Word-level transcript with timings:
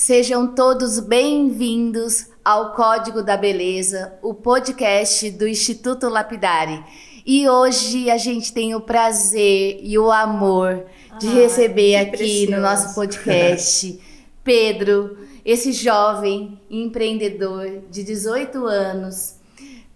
Sejam 0.00 0.54
todos 0.54 1.00
bem-vindos 1.00 2.28
ao 2.44 2.72
Código 2.72 3.20
da 3.20 3.36
Beleza, 3.36 4.16
o 4.22 4.32
podcast 4.32 5.28
do 5.32 5.44
Instituto 5.44 6.08
Lapidari. 6.08 6.84
E 7.26 7.48
hoje 7.48 8.08
a 8.08 8.16
gente 8.16 8.52
tem 8.52 8.76
o 8.76 8.80
prazer 8.80 9.80
e 9.82 9.98
o 9.98 10.08
amor 10.12 10.86
de 11.18 11.26
ah, 11.26 11.32
receber 11.32 11.96
aqui 11.96 12.16
precioso. 12.16 12.50
no 12.52 12.60
nosso 12.60 12.94
podcast 12.94 14.00
Pedro, 14.44 15.18
esse 15.44 15.72
jovem 15.72 16.60
empreendedor 16.70 17.82
de 17.90 18.04
18 18.04 18.66
anos. 18.66 19.34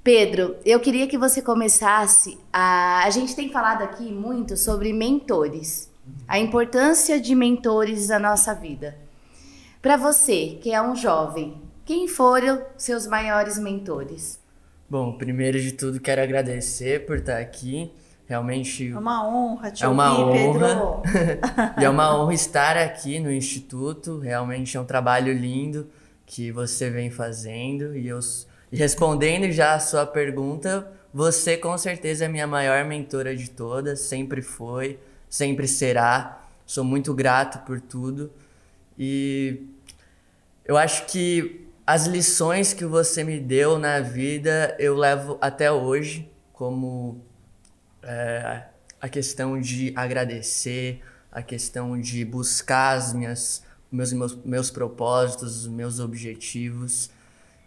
Pedro, 0.02 0.56
eu 0.64 0.80
queria 0.80 1.06
que 1.06 1.16
você 1.16 1.40
começasse 1.40 2.36
a. 2.52 3.04
A 3.04 3.10
gente 3.10 3.36
tem 3.36 3.52
falado 3.52 3.82
aqui 3.82 4.10
muito 4.10 4.56
sobre 4.56 4.92
mentores, 4.92 5.88
a 6.26 6.40
importância 6.40 7.20
de 7.20 7.36
mentores 7.36 8.08
na 8.08 8.18
nossa 8.18 8.52
vida. 8.52 9.01
Para 9.82 9.96
você, 9.96 10.60
que 10.62 10.72
é 10.72 10.80
um 10.80 10.94
jovem, 10.94 11.61
quem 11.84 12.07
foram 12.07 12.64
seus 12.76 13.04
maiores 13.04 13.58
mentores? 13.58 14.38
Bom, 14.88 15.18
primeiro 15.18 15.61
de 15.61 15.72
tudo 15.72 15.98
quero 15.98 16.22
agradecer 16.22 17.04
por 17.04 17.16
estar 17.16 17.38
aqui. 17.38 17.90
Realmente 18.29 18.93
é 18.93 18.96
uma 18.96 19.26
honra 19.26 19.72
te 19.72 19.82
é 19.82 19.88
uma 19.88 20.16
ouvir, 20.16 20.38
honra. 20.38 21.02
e 21.80 21.84
é 21.84 21.90
uma 21.90 22.16
honra 22.16 22.32
estar 22.32 22.76
aqui 22.76 23.18
no 23.18 23.32
instituto. 23.32 24.21
Realmente 24.21 24.76
é 24.76 24.80
um 24.80 24.84
trabalho 24.84 25.32
lindo 25.32 25.88
que 26.24 26.52
você 26.52 26.88
vem 26.88 27.10
fazendo 27.10 27.96
e 27.96 28.07
eu 28.07 28.21
e 28.71 28.76
respondendo 28.76 29.50
já 29.50 29.74
a 29.74 29.80
sua 29.80 30.07
pergunta, 30.07 30.93
você 31.12 31.57
com 31.57 31.76
certeza 31.76 32.24
é 32.24 32.28
a 32.28 32.30
minha 32.30 32.46
maior 32.46 32.84
mentora 32.84 33.34
de 33.34 33.50
todas, 33.50 33.98
sempre 33.98 34.42
foi, 34.42 35.00
sempre 35.28 35.66
será. 35.66 36.41
Sou 36.64 36.84
muito 36.84 37.12
grato 37.12 37.66
por 37.66 37.80
tudo. 37.80 38.30
E 38.96 39.72
eu 40.64 40.77
acho 40.77 41.06
que 41.06 41.69
as 41.86 42.06
lições 42.06 42.72
que 42.72 42.84
você 42.84 43.24
me 43.24 43.41
deu 43.41 43.78
na 43.78 44.00
vida 44.00 44.77
eu 44.78 44.96
levo 44.96 45.36
até 45.41 45.70
hoje, 45.70 46.30
como 46.52 47.24
é, 48.02 48.64
a 49.00 49.08
questão 49.08 49.60
de 49.60 49.92
agradecer, 49.96 51.02
a 51.30 51.42
questão 51.42 52.00
de 52.00 52.24
buscar 52.24 52.96
as 52.96 53.12
minhas, 53.12 53.64
meus, 53.90 54.12
meus, 54.12 54.34
meus 54.44 54.70
propósitos, 54.70 55.66
meus 55.66 55.98
objetivos. 55.98 57.10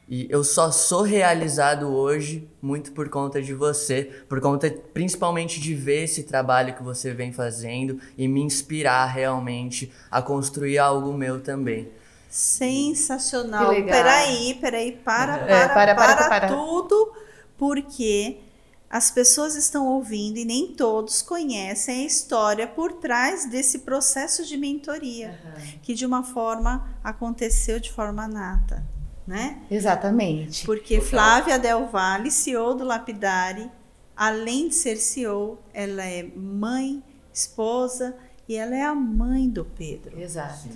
E 0.08 0.28
eu 0.30 0.44
só 0.44 0.72
sou 0.72 1.02
realizado 1.02 1.88
hoje 1.88 2.48
muito 2.62 2.92
por 2.92 3.10
conta 3.10 3.42
de 3.42 3.54
você, 3.54 4.24
por 4.30 4.40
conta 4.40 4.70
principalmente 4.94 5.60
de 5.60 5.74
ver 5.74 6.04
esse 6.04 6.24
trabalho 6.24 6.76
que 6.76 6.84
você 6.84 7.12
vem 7.12 7.34
fazendo 7.34 8.00
e 8.16 8.28
me 8.28 8.40
inspirar 8.40 9.08
realmente 9.08 9.92
a 10.12 10.22
construir 10.22 10.78
algo 10.78 11.12
meu 11.12 11.42
também. 11.42 11.90
Sensacional. 12.36 13.70
Peraí, 13.70 14.54
peraí, 14.56 14.92
para, 14.92 15.38
para, 15.38 15.52
é, 15.52 15.68
para, 15.68 15.96
para, 15.96 16.16
para, 16.16 16.30
para, 16.30 16.48
tudo, 16.48 17.14
porque 17.58 18.40
as 18.90 19.10
pessoas 19.10 19.56
estão 19.56 19.88
ouvindo 19.88 20.38
e 20.38 20.46
nem 20.46 20.74
todos 20.74 21.22
conhecem 21.22 22.04
a 22.04 22.06
história 22.06 22.68
por 22.68 22.94
trás 22.94 23.46
desse 23.46 23.80
processo 23.80 24.46
de 24.46 24.58
mentoria, 24.58 25.40
uhum. 25.46 25.80
que 25.82 25.94
de 25.94 26.06
uma 26.06 26.24
forma 26.24 26.88
aconteceu 27.04 27.80
de 27.80 27.92
forma 27.92 28.28
nata 28.28 28.84
né? 29.26 29.62
Exatamente. 29.72 30.66
Porque 30.66 30.96
Total. 30.96 31.10
Flávia 31.10 31.60
Del 31.60 31.88
Valle, 31.88 32.30
CEO 32.30 32.76
do 32.76 32.84
Lapidari, 32.84 33.70
além 34.16 34.70
de 34.70 34.76
ser 34.76 34.98
CEO, 34.98 35.60
ela 35.74 36.04
é 36.04 36.24
mãe, 36.24 37.02
esposa 37.34 38.16
e 38.48 38.56
ela 38.56 38.76
é 38.76 38.84
a 38.84 38.94
mãe 38.94 39.50
do 39.50 39.66
Pedro. 39.66 40.20
Exato. 40.20 40.70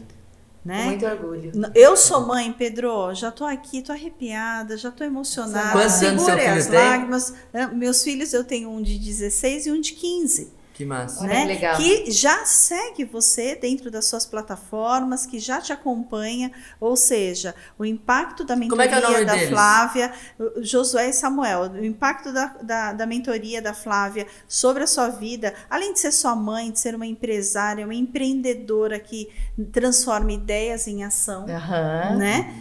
Né? 0.69 0.85
Muito 0.85 1.03
orgulho. 1.03 1.51
Eu 1.73 1.97
sou 1.97 2.27
mãe, 2.27 2.53
Pedro, 2.53 3.11
já 3.15 3.31
tô 3.31 3.43
aqui, 3.43 3.81
tô 3.81 3.91
arrepiada, 3.91 4.77
já 4.77 4.91
tô 4.91 5.03
emocionada. 5.03 5.71
Quantos 5.71 6.03
anos 6.03 6.21
seu 6.21 6.37
filho 6.37 6.53
as 6.53 6.67
lágrimas. 6.67 7.33
Meus 7.73 8.03
filhos, 8.03 8.33
eu 8.33 8.43
tenho 8.43 8.69
um 8.69 8.79
de 8.79 8.99
16 8.99 9.65
e 9.65 9.71
um 9.71 9.81
de 9.81 9.93
15. 9.93 10.58
Que 10.79 10.85
massa. 10.85 11.27
Né? 11.27 11.41
Que, 11.41 11.47
legal. 11.47 11.75
que 11.75 12.09
já 12.09 12.45
segue 12.45 13.03
você 13.03 13.53
dentro 13.53 13.91
das 13.91 14.05
suas 14.05 14.25
plataformas, 14.25 15.25
que 15.25 15.37
já 15.37 15.59
te 15.59 15.73
acompanha, 15.73 16.53
ou 16.79 16.95
seja, 16.95 17.53
o 17.77 17.83
impacto 17.83 18.45
da 18.45 18.55
mentoria 18.55 19.17
é, 19.17 19.21
é 19.23 19.25
da 19.25 19.33
deles? 19.33 19.49
Flávia, 19.49 20.13
Josué 20.61 21.09
e 21.09 21.11
Samuel, 21.13 21.63
o 21.63 21.83
impacto 21.83 22.31
da, 22.31 22.45
da, 22.63 22.93
da, 22.93 23.05
mentoria 23.05 23.61
da 23.61 23.73
Flávia 23.73 24.25
sobre 24.47 24.83
a 24.83 24.87
sua 24.87 25.09
vida, 25.09 25.53
além 25.69 25.91
de 25.91 25.99
ser 25.99 26.13
sua 26.13 26.33
mãe, 26.33 26.71
de 26.71 26.79
ser 26.79 26.95
uma 26.95 27.05
empresária, 27.05 27.83
uma 27.83 27.93
empreendedora 27.93 29.01
que 29.01 29.27
transforma 29.73 30.31
ideias 30.31 30.87
em 30.87 31.03
ação, 31.03 31.41
uhum. 31.41 32.17
né? 32.17 32.55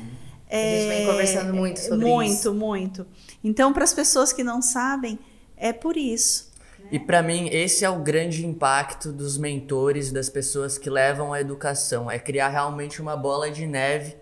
A 0.51 0.57
gente 0.57 0.89
vem 0.89 1.07
conversando 1.07 1.55
muito 1.55 1.79
sobre 1.79 2.05
muito, 2.05 2.33
isso. 2.33 2.53
Muito, 2.53 3.05
muito. 3.05 3.07
Então, 3.45 3.73
para 3.73 3.85
as 3.85 3.95
pessoas 3.95 4.33
que 4.33 4.43
não 4.43 4.61
sabem, 4.61 5.21
é 5.57 5.73
por 5.73 5.97
isso 5.97 6.48
e 6.91 6.99
para 6.99 7.23
mim, 7.23 7.49
esse 7.53 7.85
é 7.85 7.91
o 7.91 7.99
grande 7.99 8.47
impacto 8.47 9.13
dos 9.13 9.37
mentores, 9.37 10.11
das 10.11 10.31
pessoas 10.31 10.79
que 10.79 10.89
levam 10.89 11.33
a 11.33 11.41
educação, 11.41 12.11
é 12.11 12.19
criar 12.19 12.49
realmente 12.49 13.03
uma 13.03 13.17
bola 13.17 13.51
de 13.51 13.67
neve 13.67 14.17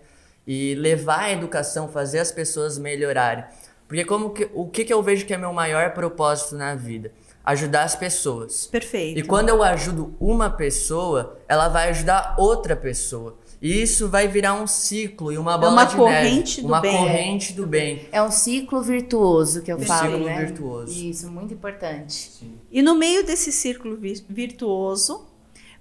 e 0.45 0.75
levar 0.75 1.23
a 1.23 1.31
educação, 1.31 1.87
fazer 1.87 2.19
as 2.19 2.31
pessoas 2.31 2.77
melhorarem. 2.77 3.45
Porque 3.87 4.03
como 4.03 4.31
que, 4.31 4.49
o 4.53 4.67
que, 4.67 4.83
que 4.83 4.93
eu 4.93 5.01
vejo 5.01 5.25
que 5.25 5.33
é 5.33 5.37
meu 5.37 5.53
maior 5.53 5.93
propósito 5.93 6.55
na 6.55 6.75
vida? 6.75 7.11
Ajudar 7.45 7.83
as 7.83 7.95
pessoas. 7.95 8.67
Perfeito. 8.67 9.17
E 9.17 9.23
quando 9.23 9.47
eu 9.47 9.63
ajudo 9.63 10.13
uma 10.19 10.49
pessoa, 10.49 11.39
ela 11.47 11.69
vai 11.69 11.89
ajudar 11.89 12.35
outra 12.37 12.75
pessoa. 12.75 13.37
E 13.61 13.81
isso 13.81 14.07
vai 14.07 14.27
virar 14.27 14.53
um 14.53 14.67
ciclo 14.67 15.31
e 15.31 15.37
uma 15.37 15.55
é 15.55 15.57
bola 15.57 15.71
uma 15.71 15.83
de 15.85 15.95
corrente 15.95 16.57
neve. 16.57 16.61
Do 16.61 16.67
uma 16.67 16.81
bem. 16.81 16.97
corrente 16.97 17.53
do 17.53 17.65
bem. 17.65 18.07
É 18.11 18.21
um 18.21 18.31
ciclo 18.31 18.81
virtuoso 18.81 19.61
que 19.61 19.71
eu 19.71 19.77
um 19.77 19.81
falo, 19.81 20.11
ciclo 20.11 20.25
né? 20.25 20.45
virtuoso. 20.45 20.93
Isso, 20.93 21.31
muito 21.31 21.53
importante. 21.53 22.13
Sim. 22.13 22.53
E 22.71 22.81
no 22.81 22.93
meio 22.95 23.25
desse 23.25 23.51
círculo 23.51 23.97
virtuoso, 24.29 25.25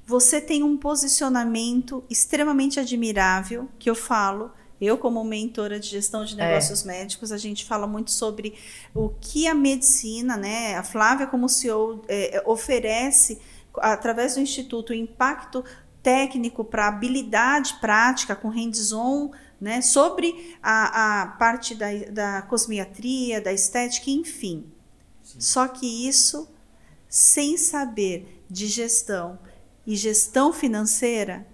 você 0.07 0.41
tem 0.41 0.63
um 0.63 0.77
posicionamento 0.77 2.03
extremamente 2.09 2.81
admirável, 2.81 3.69
que 3.79 3.91
eu 3.91 3.95
falo, 3.95 4.51
eu, 4.81 4.97
como 4.97 5.23
mentora 5.25 5.81
de 5.81 5.89
gestão 5.89 6.25
de 6.25 6.35
é. 6.41 6.47
negócios 6.47 6.85
é. 6.85 6.87
médicos, 6.87 7.33
a 7.33 7.39
gente 7.39 7.65
fala 7.65 7.87
muito 7.87 8.11
sobre 8.11 8.55
o 8.95 9.09
que 9.09 9.47
a 9.47 9.55
medicina, 9.55 10.37
né? 10.37 10.77
A 10.77 10.83
Flávia, 10.83 11.27
como 11.27 11.49
CEO, 11.49 12.03
é, 12.09 12.43
oferece 12.47 13.39
através 13.79 14.35
do 14.35 14.41
Instituto 14.41 14.91
o 14.91 14.95
impacto 14.95 15.63
técnico 16.07 16.65
para 16.65 16.87
habilidade 16.87 17.79
prática 17.81 18.37
com 18.37 18.49
hands-on, 18.49 19.33
né, 19.61 19.81
sobre 19.81 20.57
a, 20.63 21.23
a 21.23 21.27
parte 21.27 21.75
da, 21.75 21.89
da 22.13 22.43
cosmiatria, 22.43 23.41
da 23.41 23.53
estética, 23.53 24.09
enfim. 24.09 24.71
Sim. 25.21 25.41
Só 25.41 25.67
que 25.67 26.09
isso, 26.09 26.49
sem 27.09 27.57
saber 27.57 28.41
de 28.49 28.69
gestão 28.69 29.37
e 29.85 29.97
gestão 29.97 30.53
financeira, 30.53 31.45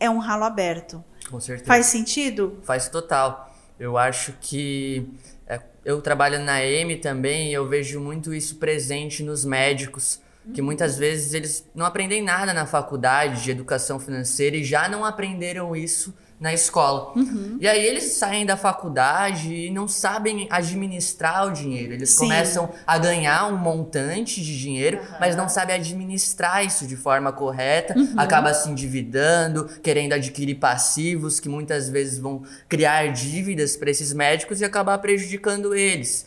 é 0.00 0.10
um 0.10 0.18
ralo 0.18 0.42
aberto. 0.42 1.04
Com 1.30 1.38
certeza. 1.38 1.68
Faz 1.68 1.86
sentido? 1.86 2.58
Faz 2.64 2.88
total. 2.88 3.54
Eu 3.78 3.96
acho 3.96 4.34
que 4.40 5.08
é, 5.46 5.62
eu 5.84 6.02
trabalho 6.02 6.40
na 6.40 6.64
M 6.64 6.96
também 6.96 7.50
e 7.50 7.52
eu 7.52 7.68
vejo 7.68 8.00
muito 8.00 8.34
isso 8.34 8.56
presente 8.56 9.22
nos 9.22 9.44
médicos 9.44 10.20
que 10.52 10.62
muitas 10.62 10.96
vezes 10.96 11.34
eles 11.34 11.68
não 11.74 11.86
aprendem 11.86 12.22
nada 12.22 12.52
na 12.52 12.66
faculdade 12.66 13.42
de 13.42 13.50
educação 13.50 14.00
financeira 14.00 14.56
e 14.56 14.64
já 14.64 14.88
não 14.88 15.04
aprenderam 15.04 15.76
isso 15.76 16.14
na 16.40 16.54
escola. 16.54 17.12
Uhum. 17.14 17.58
E 17.60 17.68
aí 17.68 17.84
eles 17.84 18.14
saem 18.14 18.46
da 18.46 18.56
faculdade 18.56 19.54
e 19.54 19.70
não 19.70 19.86
sabem 19.86 20.48
administrar 20.50 21.46
o 21.46 21.52
dinheiro. 21.52 21.92
Eles 21.92 22.10
Sim. 22.10 22.20
começam 22.20 22.70
a 22.86 22.96
ganhar 22.96 23.46
um 23.52 23.58
montante 23.58 24.42
de 24.42 24.58
dinheiro, 24.58 24.96
uhum. 24.96 25.16
mas 25.20 25.36
não 25.36 25.50
sabem 25.50 25.76
administrar 25.76 26.64
isso 26.64 26.86
de 26.86 26.96
forma 26.96 27.30
correta, 27.30 27.94
uhum. 27.94 28.14
acaba 28.16 28.54
se 28.54 28.70
endividando, 28.70 29.66
querendo 29.82 30.14
adquirir 30.14 30.54
passivos 30.54 31.38
que 31.38 31.48
muitas 31.48 31.90
vezes 31.90 32.18
vão 32.18 32.42
criar 32.66 33.12
dívidas 33.12 33.76
para 33.76 33.90
esses 33.90 34.14
médicos 34.14 34.62
e 34.62 34.64
acabar 34.64 34.96
prejudicando 34.96 35.74
eles. 35.74 36.24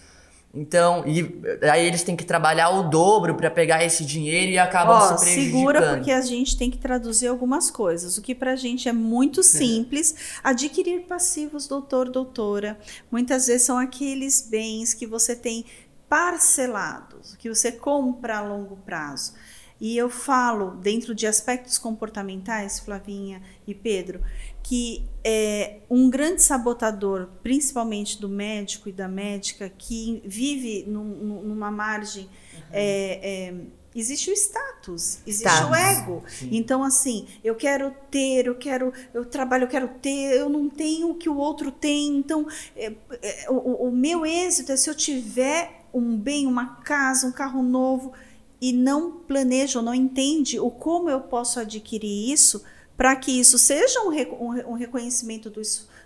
Então, 0.55 1.03
e 1.07 1.41
aí 1.67 1.83
eles 1.83 2.03
têm 2.03 2.15
que 2.15 2.23
trabalhar 2.23 2.69
o 2.69 2.83
dobro 2.83 3.33
para 3.33 3.49
pegar 3.49 3.83
esse 3.83 4.05
dinheiro 4.05 4.51
e 4.51 4.59
acabam 4.59 4.97
Ó, 4.97 5.17
se 5.17 5.23
prejudicando. 5.23 5.51
Segura 5.51 5.95
porque 5.95 6.11
a 6.11 6.21
gente 6.21 6.55
tem 6.55 6.69
que 6.69 6.77
traduzir 6.77 7.27
algumas 7.27 7.71
coisas. 7.71 8.19
O 8.19 8.21
que 8.21 8.35
pra 8.35 8.55
gente 8.55 8.87
é 8.87 8.93
muito 8.93 9.39
é. 9.39 9.43
simples, 9.43 10.37
adquirir 10.43 11.07
passivos, 11.07 11.67
doutor, 11.67 12.07
doutora, 12.07 12.77
muitas 13.11 13.47
vezes 13.47 13.63
são 13.63 13.79
aqueles 13.79 14.47
bens 14.47 14.93
que 14.93 15.07
você 15.07 15.35
tem 15.35 15.65
parcelados, 16.07 17.35
que 17.37 17.49
você 17.49 17.71
compra 17.71 18.37
a 18.37 18.41
longo 18.41 18.75
prazo. 18.85 19.33
E 19.81 19.97
eu 19.97 20.07
falo 20.07 20.75
dentro 20.75 21.15
de 21.15 21.25
aspectos 21.25 21.79
comportamentais, 21.79 22.79
Flavinha 22.79 23.41
e 23.67 23.73
Pedro, 23.73 24.21
que 24.63 25.03
é 25.23 25.79
um 25.89 26.09
grande 26.09 26.41
sabotador, 26.41 27.27
principalmente 27.43 28.19
do 28.19 28.29
médico 28.29 28.89
e 28.89 28.91
da 28.91 29.07
médica, 29.07 29.69
que 29.69 30.23
vive 30.25 30.85
num, 30.87 31.03
numa 31.03 31.69
margem 31.69 32.23
uhum. 32.23 32.61
é, 32.71 33.19
é, 33.21 33.53
existe 33.93 34.31
o 34.31 34.33
status, 34.33 35.19
existe 35.27 35.47
Status. 35.47 35.69
o 35.69 35.75
ego. 35.75 36.23
Então, 36.51 36.83
assim, 36.83 37.27
eu 37.43 37.55
quero 37.55 37.93
ter, 38.09 38.47
eu 38.47 38.55
quero, 38.55 38.91
eu 39.13 39.25
trabalho, 39.25 39.65
eu 39.65 39.67
quero 39.67 39.89
ter, 40.01 40.35
eu 40.35 40.49
não 40.49 40.69
tenho 40.69 41.11
o 41.11 41.15
que 41.15 41.29
o 41.29 41.37
outro 41.37 41.71
tem. 41.71 42.15
Então, 42.17 42.47
é, 42.75 42.93
é, 43.21 43.49
o, 43.49 43.87
o 43.87 43.91
meu 43.91 44.25
êxito 44.25 44.71
é 44.71 44.77
se 44.77 44.89
eu 44.89 44.95
tiver 44.95 45.83
um 45.93 46.17
bem, 46.17 46.47
uma 46.47 46.77
casa, 46.77 47.27
um 47.27 47.31
carro 47.31 47.61
novo 47.61 48.13
e 48.59 48.71
não 48.71 49.11
planeja 49.11 49.79
ou 49.79 49.85
não 49.85 49.93
entende 49.93 50.59
o 50.59 50.71
como 50.71 51.09
eu 51.09 51.19
posso 51.19 51.59
adquirir 51.59 52.31
isso 52.31 52.63
para 52.97 53.15
que 53.15 53.31
isso 53.39 53.57
seja 53.57 54.01
um, 54.01 54.09
re- 54.09 54.29
um 54.39 54.71
um 54.71 54.73
reconhecimento 54.73 55.49
do, 55.49 55.61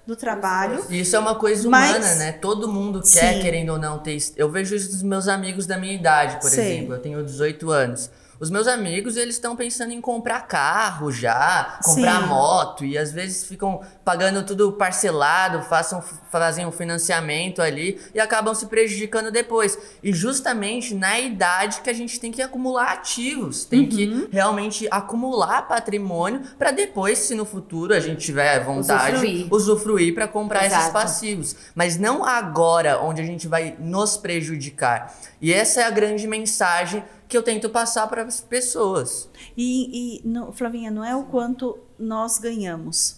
do 0.05 0.15
trabalho. 0.15 0.83
Isso 0.89 1.15
é 1.15 1.19
uma 1.19 1.35
coisa 1.35 1.69
Mas- 1.69 1.97
humana, 1.97 2.15
né? 2.15 2.31
Todo 2.31 2.67
mundo 2.67 3.01
quer, 3.01 3.35
Sim. 3.35 3.41
querendo 3.41 3.71
ou 3.73 3.77
não, 3.77 3.99
ter. 3.99 4.17
Eu 4.35 4.49
vejo 4.51 4.75
isso 4.75 4.89
dos 4.89 5.03
meus 5.03 5.27
amigos 5.27 5.65
da 5.65 5.77
minha 5.77 5.93
idade, 5.93 6.39
por 6.39 6.49
Sei. 6.49 6.77
exemplo. 6.77 6.93
Eu 6.95 6.99
tenho 6.99 7.23
18 7.23 7.69
anos. 7.71 8.09
Os 8.39 8.51
meus 8.51 8.67
amigos, 8.67 9.17
eles 9.17 9.33
estão 9.35 9.55
pensando 9.55 9.91
em 9.91 9.99
comprar 9.99 10.41
carro 10.41 11.11
já, 11.11 11.79
comprar 11.83 12.21
Sim. 12.21 12.27
moto, 12.27 12.85
e 12.85 12.95
às 12.95 13.11
vezes 13.11 13.43
ficam 13.45 13.81
pagando 14.07 14.41
tudo 14.41 14.71
parcelado, 14.71 15.63
façam, 15.63 16.01
fazem 16.31 16.65
um 16.65 16.71
financiamento 16.71 17.61
ali 17.61 17.99
e 18.15 18.21
acabam 18.21 18.55
se 18.55 18.67
prejudicando 18.67 19.29
depois. 19.29 19.77
E 20.01 20.13
justamente 20.13 20.95
na 20.95 21.19
idade 21.19 21.81
que 21.81 21.89
a 21.89 21.93
gente 21.93 22.17
tem 22.17 22.31
que 22.31 22.41
acumular 22.41 22.93
ativos, 22.93 23.65
tem 23.65 23.81
Uhum. 23.81 23.87
que 23.89 24.29
realmente 24.31 24.87
acumular 24.89 25.63
patrimônio 25.67 26.39
para 26.57 26.71
depois, 26.71 27.19
se 27.19 27.35
no 27.35 27.43
futuro 27.43 27.93
a 27.93 27.99
gente 27.99 28.21
tiver 28.23 28.63
vontade, 28.63 29.17
Usufruir. 29.17 29.53
usufruir 29.53 30.13
para 30.15 30.25
comprar 30.25 30.61
esses 30.65 30.77
Exato. 30.77 30.93
passivos. 30.93 31.53
Mas 31.75 31.97
não 31.97 32.23
agora, 32.23 33.01
onde 33.01 33.21
a 33.21 33.25
gente 33.25 33.45
vai 33.45 33.75
nos 33.77 34.15
prejudicar. 34.15 35.13
E 35.41 35.53
essa 35.53 35.81
é 35.81 35.83
a 35.83 35.89
grande 35.89 36.25
mensagem 36.29 37.03
que 37.27 37.37
eu 37.37 37.43
tento 37.43 37.69
passar 37.69 38.07
para 38.07 38.23
as 38.23 38.39
pessoas. 38.39 39.29
E, 39.57 40.21
e 40.21 40.21
não- 40.25 40.53
Flavinha, 40.53 40.89
não 40.89 41.03
é 41.03 41.13
o 41.13 41.23
quanto 41.23 41.77
nós 41.99 42.37
ganhamos, 42.37 43.17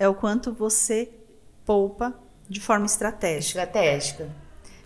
é 0.00 0.08
o 0.08 0.14
quanto 0.14 0.50
você 0.50 1.10
poupa 1.66 2.14
de 2.48 2.58
forma 2.58 2.86
estratégica. 2.86 3.60
Estratégica. 3.60 4.28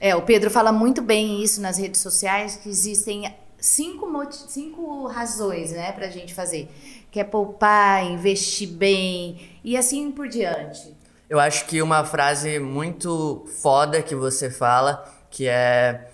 É, 0.00 0.14
o 0.16 0.22
Pedro 0.22 0.50
fala 0.50 0.72
muito 0.72 1.00
bem 1.00 1.40
isso 1.42 1.60
nas 1.60 1.78
redes 1.78 2.00
sociais, 2.00 2.56
que 2.56 2.68
existem 2.68 3.32
cinco, 3.56 4.06
cinco 4.48 5.06
razões, 5.06 5.70
né, 5.70 5.92
pra 5.92 6.08
gente 6.08 6.34
fazer. 6.34 6.68
Que 7.12 7.20
é 7.20 7.24
poupar, 7.24 8.04
investir 8.04 8.68
bem 8.68 9.40
e 9.62 9.76
assim 9.76 10.10
por 10.10 10.28
diante. 10.28 10.92
Eu 11.30 11.38
acho 11.38 11.64
que 11.66 11.80
uma 11.80 12.04
frase 12.04 12.58
muito 12.58 13.46
foda 13.62 14.02
que 14.02 14.16
você 14.16 14.50
fala, 14.50 15.02
que 15.30 15.46
é 15.46 16.08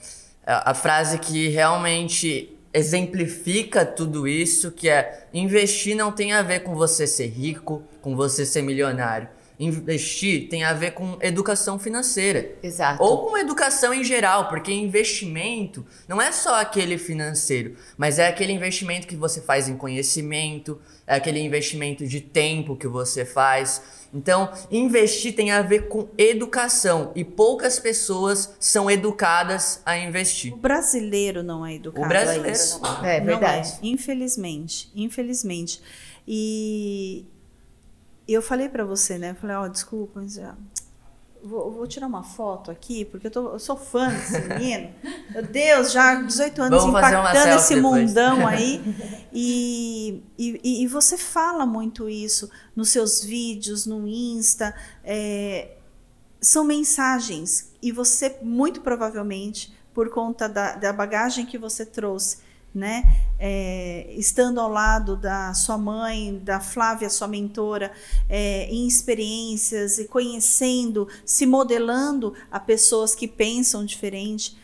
a 0.46 0.70
a 0.70 0.75
frase 0.75 1.19
que 1.19 1.49
realmente 1.49 2.56
exemplifica 2.73 3.85
tudo 3.87 4.29
isso, 4.29 4.70
que 4.70 4.88
é 4.88 5.26
investir 5.32 5.96
não 5.96 6.12
tem 6.12 6.32
a 6.32 6.43
ver 6.43 6.61
com 6.61 6.75
você 6.75 7.06
ser 7.06 7.29
rico, 7.29 7.82
com 8.00 8.17
você 8.17 8.44
ser 8.44 8.62
milionário. 8.62 9.29
Investir 9.58 10.49
tem 10.49 10.64
a 10.64 10.73
ver 10.73 10.93
com 10.93 11.19
educação 11.20 11.79
financeira. 11.79 12.56
Exato. 12.62 13.02
Ou 13.02 13.26
com 13.26 13.37
educação 13.37 13.93
em 13.93 14.02
geral, 14.02 14.49
porque 14.49 14.73
investimento 14.73 15.85
não 16.08 16.20
é 16.20 16.32
só 16.32 16.58
aquele 16.58 16.97
financeiro, 16.97 17.76
mas 17.99 18.19
é 18.19 18.26
aquele 18.26 18.55
investimento 18.55 19.06
que 19.06 19.14
você 19.14 19.43
faz 19.43 19.69
em 19.69 19.76
conhecimento, 19.76 20.81
é 21.06 21.14
aquele 21.14 21.41
investimento 21.41 22.06
de 22.06 22.23
tempo 22.23 22.75
que 22.75 22.88
você 22.88 23.23
faz. 23.23 23.82
Então, 24.14 24.50
investir 24.70 25.35
tem 25.35 25.50
a 25.50 25.61
ver 25.61 25.88
com 25.88 26.08
educação 26.17 27.12
e 27.14 27.23
poucas 27.23 27.79
pessoas 27.79 28.55
são 28.58 28.91
educadas 28.91 29.82
a 29.85 29.94
investir. 29.99 30.55
O 30.55 30.56
brasileiro 30.56 31.43
não 31.43 31.67
é 31.67 31.75
educado 31.75 32.06
O 32.06 32.08
brasileiro 32.08 32.49
a 32.49 32.53
isso. 32.53 32.81
não 32.81 33.05
É 33.05 33.20
verdade. 33.20 33.69
Não 33.69 33.75
é, 33.75 33.93
infelizmente, 33.93 34.91
infelizmente. 34.96 35.82
E 36.26 37.26
eu 38.32 38.43
falei 38.43 38.69
pra 38.69 38.85
você, 38.85 39.19
né? 39.19 39.31
Eu 39.31 39.35
falei, 39.35 39.56
ó, 39.56 39.69
desculpa, 39.69 40.21
mas 40.21 40.35
já, 40.35 40.55
vou, 41.43 41.71
vou 41.73 41.87
tirar 41.87 42.06
uma 42.06 42.23
foto 42.23 42.71
aqui, 42.71 43.05
porque 43.05 43.27
eu, 43.27 43.31
tô, 43.31 43.53
eu 43.53 43.59
sou 43.59 43.77
fã 43.77 44.09
desse 44.09 44.41
menino. 44.49 44.91
Meu 45.31 45.43
Deus, 45.43 45.93
já 45.93 46.15
18 46.21 46.62
anos 46.62 46.82
Vamos 46.82 46.99
impactando 46.99 47.56
esse 47.56 47.75
depois. 47.75 48.09
mundão 48.09 48.47
aí. 48.47 48.82
E, 49.32 50.23
e, 50.38 50.82
e 50.82 50.87
você 50.87 51.17
fala 51.17 51.65
muito 51.65 52.09
isso 52.09 52.50
nos 52.75 52.91
seus 52.91 53.23
vídeos, 53.25 53.87
no 53.87 54.06
Insta. 54.06 54.75
é, 55.05 55.77
são 56.41 56.65
mensagens. 56.65 57.71
E 57.82 57.93
você, 57.93 58.38
muito 58.43 58.81
provavelmente, 58.81 59.73
por 59.93 60.09
conta 60.11 60.49
da, 60.49 60.77
da 60.77 60.93
bagagem 60.93 61.44
que 61.47 61.59
você 61.59 61.85
trouxe, 61.85 62.38
né? 62.75 63.05
é, 63.43 64.12
estando 64.19 64.61
ao 64.61 64.69
lado 64.69 65.17
da 65.17 65.55
sua 65.55 65.78
mãe, 65.78 66.38
da 66.44 66.61
Flávia, 66.61 67.08
sua 67.08 67.26
mentora, 67.26 67.90
é, 68.28 68.67
em 68.67 68.87
experiências 68.87 69.99
e 69.99 70.06
conhecendo, 70.06 71.08
se 71.25 71.46
modelando 71.46 72.34
a 72.50 72.61
pessoas 72.61 73.14
que 73.14 73.26
pensam 73.26 73.87
diferente. 73.87 74.58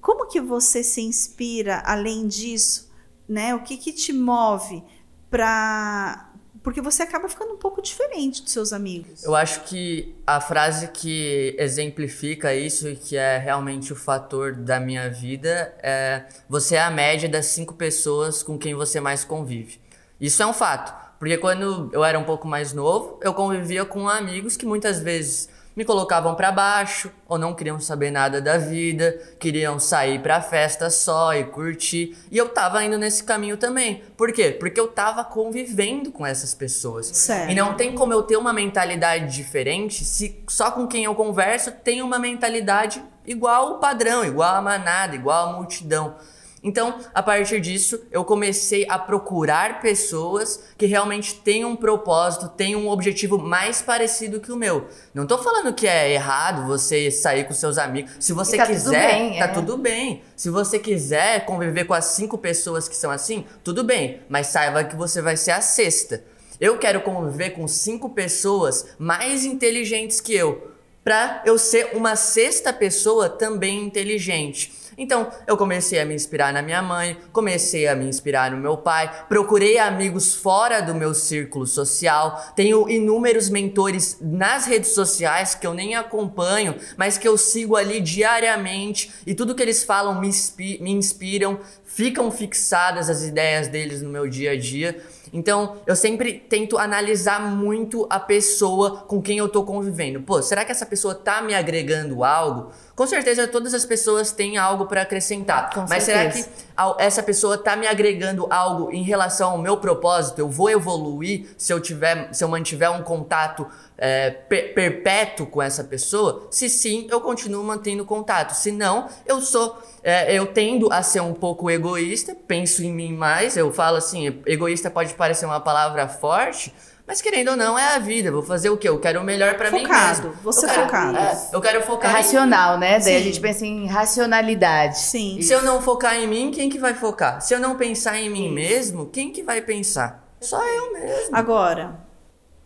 Como 0.00 0.26
que 0.26 0.40
você 0.40 0.82
se 0.82 1.02
inspira 1.02 1.82
além 1.84 2.26
disso? 2.26 2.90
Né? 3.28 3.54
O 3.54 3.62
que, 3.62 3.76
que 3.76 3.92
te 3.92 4.10
move 4.10 4.82
para. 5.30 6.27
Porque 6.62 6.80
você 6.80 7.02
acaba 7.02 7.28
ficando 7.28 7.52
um 7.52 7.56
pouco 7.56 7.80
diferente 7.80 8.42
dos 8.42 8.52
seus 8.52 8.72
amigos. 8.72 9.22
Eu 9.22 9.34
acho 9.34 9.64
que 9.64 10.14
a 10.26 10.40
frase 10.40 10.88
que 10.88 11.54
exemplifica 11.58 12.54
isso 12.54 12.88
e 12.88 12.96
que 12.96 13.16
é 13.16 13.38
realmente 13.38 13.92
o 13.92 13.96
fator 13.96 14.54
da 14.54 14.80
minha 14.80 15.08
vida 15.08 15.74
é 15.82 16.24
você 16.48 16.76
é 16.76 16.82
a 16.82 16.90
média 16.90 17.28
das 17.28 17.46
cinco 17.46 17.74
pessoas 17.74 18.42
com 18.42 18.58
quem 18.58 18.74
você 18.74 19.00
mais 19.00 19.24
convive. 19.24 19.80
Isso 20.20 20.42
é 20.42 20.46
um 20.46 20.52
fato, 20.52 20.92
porque 21.18 21.38
quando 21.38 21.90
eu 21.92 22.04
era 22.04 22.18
um 22.18 22.24
pouco 22.24 22.46
mais 22.48 22.72
novo, 22.72 23.20
eu 23.22 23.32
convivia 23.32 23.84
com 23.84 24.08
amigos 24.08 24.56
que 24.56 24.66
muitas 24.66 25.00
vezes 25.00 25.48
me 25.78 25.84
colocavam 25.84 26.34
pra 26.34 26.50
baixo 26.50 27.08
ou 27.28 27.38
não 27.38 27.54
queriam 27.54 27.78
saber 27.78 28.10
nada 28.10 28.40
da 28.40 28.58
vida, 28.58 29.16
queriam 29.38 29.78
sair 29.78 30.20
pra 30.20 30.40
festa 30.40 30.90
só 30.90 31.32
e 31.32 31.44
curtir, 31.44 32.16
e 32.32 32.36
eu 32.36 32.48
tava 32.48 32.82
indo 32.82 32.98
nesse 32.98 33.22
caminho 33.22 33.56
também. 33.56 34.02
Por 34.16 34.32
quê? 34.32 34.50
Porque 34.50 34.80
eu 34.80 34.88
tava 34.88 35.22
convivendo 35.22 36.10
com 36.10 36.26
essas 36.26 36.52
pessoas. 36.52 37.06
Certo. 37.06 37.52
E 37.52 37.54
não 37.54 37.74
tem 37.74 37.94
como 37.94 38.12
eu 38.12 38.24
ter 38.24 38.36
uma 38.36 38.52
mentalidade 38.52 39.32
diferente 39.36 40.04
se 40.04 40.42
só 40.48 40.72
com 40.72 40.88
quem 40.88 41.04
eu 41.04 41.14
converso 41.14 41.70
tem 41.70 42.02
uma 42.02 42.18
mentalidade 42.18 43.00
igual 43.24 43.74
o 43.74 43.78
padrão, 43.78 44.24
igual 44.24 44.56
a 44.56 44.60
manada, 44.60 45.14
igual 45.14 45.50
a 45.50 45.52
multidão. 45.58 46.16
Então, 46.62 46.98
a 47.14 47.22
partir 47.22 47.60
disso, 47.60 48.00
eu 48.10 48.24
comecei 48.24 48.84
a 48.88 48.98
procurar 48.98 49.80
pessoas 49.80 50.64
que 50.76 50.86
realmente 50.86 51.36
têm 51.36 51.64
um 51.64 51.76
propósito, 51.76 52.48
têm 52.48 52.74
um 52.74 52.88
objetivo 52.88 53.38
mais 53.38 53.80
parecido 53.80 54.40
que 54.40 54.50
o 54.50 54.56
meu. 54.56 54.88
Não 55.14 55.26
tô 55.26 55.38
falando 55.38 55.72
que 55.72 55.86
é 55.86 56.12
errado 56.12 56.66
você 56.66 57.10
sair 57.10 57.44
com 57.44 57.54
seus 57.54 57.78
amigos. 57.78 58.12
Se 58.18 58.32
você 58.32 58.56
tá 58.56 58.66
tudo 58.66 58.74
quiser, 58.74 59.08
bem, 59.08 59.38
tá 59.38 59.44
é. 59.44 59.48
tudo 59.48 59.76
bem. 59.76 60.22
Se 60.34 60.50
você 60.50 60.78
quiser 60.78 61.44
conviver 61.44 61.84
com 61.84 61.94
as 61.94 62.06
cinco 62.06 62.36
pessoas 62.36 62.88
que 62.88 62.96
são 62.96 63.10
assim, 63.10 63.44
tudo 63.62 63.84
bem. 63.84 64.20
Mas 64.28 64.48
saiba 64.48 64.84
que 64.84 64.96
você 64.96 65.22
vai 65.22 65.36
ser 65.36 65.52
a 65.52 65.60
sexta. 65.60 66.24
Eu 66.60 66.76
quero 66.76 67.02
conviver 67.02 67.50
com 67.50 67.68
cinco 67.68 68.10
pessoas 68.10 68.86
mais 68.98 69.44
inteligentes 69.44 70.20
que 70.20 70.34
eu, 70.34 70.72
pra 71.04 71.40
eu 71.46 71.56
ser 71.56 71.90
uma 71.94 72.16
sexta 72.16 72.72
pessoa 72.72 73.28
também 73.28 73.84
inteligente. 73.84 74.72
Então, 74.98 75.30
eu 75.46 75.56
comecei 75.56 76.00
a 76.00 76.04
me 76.04 76.12
inspirar 76.12 76.52
na 76.52 76.60
minha 76.60 76.82
mãe, 76.82 77.16
comecei 77.32 77.86
a 77.86 77.94
me 77.94 78.04
inspirar 78.04 78.50
no 78.50 78.56
meu 78.56 78.76
pai, 78.76 79.08
procurei 79.28 79.78
amigos 79.78 80.34
fora 80.34 80.80
do 80.80 80.92
meu 80.92 81.14
círculo 81.14 81.66
social, 81.68 82.52
tenho 82.56 82.88
inúmeros 82.88 83.48
mentores 83.48 84.18
nas 84.20 84.66
redes 84.66 84.92
sociais 84.94 85.54
que 85.54 85.64
eu 85.66 85.72
nem 85.72 85.94
acompanho, 85.94 86.74
mas 86.96 87.16
que 87.16 87.28
eu 87.28 87.38
sigo 87.38 87.76
ali 87.76 88.00
diariamente 88.00 89.12
e 89.24 89.34
tudo 89.34 89.54
que 89.54 89.62
eles 89.62 89.84
falam 89.84 90.20
me, 90.20 90.26
inspi- 90.28 90.78
me 90.82 90.90
inspiram, 90.90 91.60
ficam 91.84 92.30
fixadas 92.30 93.08
as 93.08 93.22
ideias 93.22 93.68
deles 93.68 94.02
no 94.02 94.10
meu 94.10 94.28
dia 94.28 94.50
a 94.52 94.58
dia. 94.58 95.00
Então, 95.32 95.76
eu 95.86 95.94
sempre 95.96 96.32
tento 96.34 96.78
analisar 96.78 97.40
muito 97.40 98.06
a 98.08 98.18
pessoa 98.20 98.98
com 99.06 99.20
quem 99.20 99.38
eu 99.38 99.48
tô 99.48 99.64
convivendo. 99.64 100.20
Pô, 100.22 100.40
será 100.42 100.64
que 100.64 100.72
essa 100.72 100.86
pessoa 100.86 101.14
tá 101.14 101.42
me 101.42 101.54
agregando 101.54 102.24
algo? 102.24 102.70
Com 102.94 103.06
certeza 103.06 103.46
todas 103.46 103.74
as 103.74 103.84
pessoas 103.84 104.32
têm 104.32 104.56
algo 104.58 104.86
para 104.86 105.02
acrescentar. 105.02 105.72
Com 105.72 105.84
mas 105.88 106.02
será 106.02 106.22
certeza. 106.32 106.48
que 106.48 106.64
ao- 106.76 106.96
essa 106.98 107.22
pessoa 107.22 107.56
tá 107.56 107.76
me 107.76 107.86
agregando 107.86 108.46
algo 108.50 108.90
em 108.90 109.02
relação 109.02 109.50
ao 109.52 109.58
meu 109.58 109.76
propósito? 109.76 110.38
Eu 110.40 110.48
vou 110.48 110.68
evoluir 110.70 111.46
se 111.56 111.72
eu 111.72 111.80
tiver, 111.80 112.32
se 112.34 112.42
eu 112.42 112.48
mantiver 112.48 112.90
um 112.90 113.02
contato 113.02 113.66
é, 114.00 114.30
per- 114.30 114.74
perpétuo 114.74 115.46
com 115.46 115.60
essa 115.62 115.82
pessoa? 115.84 116.46
Se 116.50 116.68
sim, 116.68 117.06
eu 117.10 117.20
continuo 117.20 117.62
mantendo 117.64 118.04
contato. 118.04 118.52
Se 118.52 118.70
não, 118.72 119.08
eu 119.26 119.40
sou, 119.40 119.76
é, 120.08 120.32
eu 120.34 120.46
tendo 120.46 120.92
a 120.92 121.02
ser 121.02 121.20
um 121.20 121.32
pouco 121.34 121.70
egoísta, 121.70 122.34
penso 122.46 122.82
em 122.82 122.92
mim 122.92 123.12
mais. 123.14 123.56
Eu 123.56 123.72
falo 123.72 123.96
assim, 123.96 124.40
egoísta 124.46 124.90
pode 124.90 125.14
parecer 125.14 125.46
uma 125.46 125.60
palavra 125.60 126.08
forte, 126.08 126.72
Mas 127.06 127.22
querendo 127.22 127.52
ou 127.52 127.56
não, 127.56 127.78
é 127.78 127.94
a 127.94 127.98
vida. 127.98 128.30
Vou 128.30 128.42
fazer 128.42 128.68
o 128.68 128.76
quê? 128.76 128.86
Eu 128.88 129.00
quero 129.00 129.20
o 129.20 129.24
melhor 129.24 129.54
para 129.56 129.70
mim 129.70 129.80
Focado, 129.80 130.28
mesmo. 130.28 130.42
você 130.42 130.66
eu 130.66 130.70
quero, 130.70 130.82
focado. 130.82 131.16
é, 131.16 131.48
eu 131.52 131.60
quero 131.60 131.78
É 131.78 131.82
focar 131.82 132.10
em 132.10 132.14
racional, 132.14 132.78
né? 132.78 133.00
Daí 133.00 133.16
a 133.16 133.18
Sim. 133.18 133.24
gente 133.24 133.40
pensa 133.40 133.64
em 133.64 133.86
racionalidade. 133.86 134.98
Sim. 134.98 135.40
Se 135.40 135.52
eu 135.52 135.62
não 135.62 135.80
focar 135.80 136.16
em 136.16 136.26
mim, 136.26 136.50
quem 136.50 136.68
que 136.68 136.78
vai 136.78 136.92
focar? 136.94 137.40
Se 137.40 137.54
eu 137.54 137.58
não 137.60 137.76
pensar 137.78 138.18
em 138.18 138.28
mim 138.28 138.50
mesmo, 138.52 139.06
quem 139.06 139.32
que 139.32 139.42
vai 139.42 139.62
pensar? 139.62 140.28
Só 140.40 140.62
eu 140.66 140.92
mesmo. 140.92 141.34
Agora, 141.34 141.98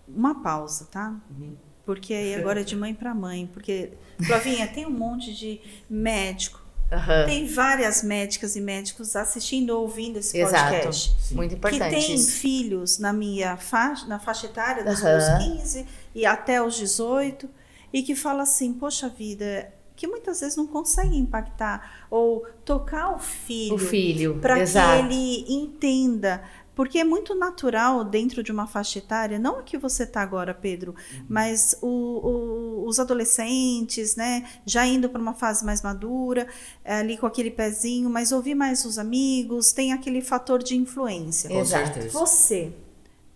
uma 0.09 0.43
pausa, 0.43 0.89
tá? 0.91 1.15
Uhum. 1.31 1.55
Porque 1.87 2.13
aí 2.15 2.35
agora 2.35 2.61
é 2.61 2.65
de 2.65 2.75
mãe 2.77 2.95
para 2.95 3.15
mãe. 3.15 3.49
Porque, 3.53 3.93
Flavinha, 4.27 4.67
tem 4.67 4.87
um 4.87 4.91
monte 4.91 5.33
de 5.35 5.61
médico, 5.89 6.61
Aham. 6.93 7.27
tem 7.27 7.47
várias 7.47 8.03
médicas 8.03 8.55
e 8.55 8.61
médicos 8.61 9.17
assistindo 9.17 9.71
ou 9.71 9.83
ouvindo 9.83 10.19
esse 10.19 10.39
Exato. 10.39 10.71
podcast. 10.73 11.35
Muito 11.35 11.51
Que 11.51 11.55
importante 11.57 11.91
tem 12.07 12.15
isso. 12.15 12.33
filhos 12.33 12.99
na 12.99 13.13
minha 13.13 13.57
faixa, 13.57 14.07
na 14.07 14.19
faixa 14.19 14.47
etária 14.47 14.85
dos 14.85 15.03
Aham. 15.03 15.39
meus 15.39 15.59
15 15.63 15.87
e 16.15 16.27
até 16.27 16.63
os 16.63 16.77
18, 16.77 17.49
e 17.93 18.03
que 18.03 18.15
fala 18.15 18.43
assim, 18.43 18.73
poxa 18.73 19.09
vida, 19.09 19.73
que 19.97 20.07
muitas 20.07 20.41
vezes 20.41 20.57
não 20.57 20.67
consegue 20.67 21.17
impactar 21.17 22.07
ou 22.11 22.45
tocar 22.65 23.15
o 23.15 23.19
filho. 23.19 23.75
O 23.75 23.79
filho, 23.79 24.39
para 24.41 24.55
que 24.65 24.79
ele 24.99 25.45
entenda. 25.49 26.43
Porque 26.75 26.99
é 26.99 27.05
muito 27.05 27.35
natural 27.35 28.03
dentro 28.03 28.43
de 28.43 28.51
uma 28.51 28.67
faixa 28.67 28.99
etária, 28.99 29.39
não 29.39 29.59
a 29.59 29.63
que 29.63 29.77
você 29.77 30.05
está 30.05 30.23
agora, 30.23 30.55
Pedro, 30.55 30.95
mas 31.29 31.77
o- 31.83 31.87
o- 31.87 32.87
os 32.87 32.99
adolescentes, 32.99 34.17
né, 34.17 34.49
já 34.65 34.87
indo 34.87 35.09
para 35.09 35.21
uma 35.21 35.35
fase 35.35 35.65
mais 35.65 35.83
madura, 35.83 36.47
eh, 36.85 36.95
ali 36.95 37.19
com 37.19 37.27
aquele 37.27 37.51
pezinho, 37.51 38.09
mas 38.09 38.33
ouvir 38.33 38.55
mais 38.55 38.85
os 38.85 38.99
amigos, 38.99 39.73
tem 39.73 39.93
aquele 39.93 40.23
fator 40.23 40.63
de 40.63 40.77
influência. 40.77 41.51
Com 41.51 41.61
Exato. 41.61 41.87
certeza. 41.93 42.19
Você, 42.19 42.73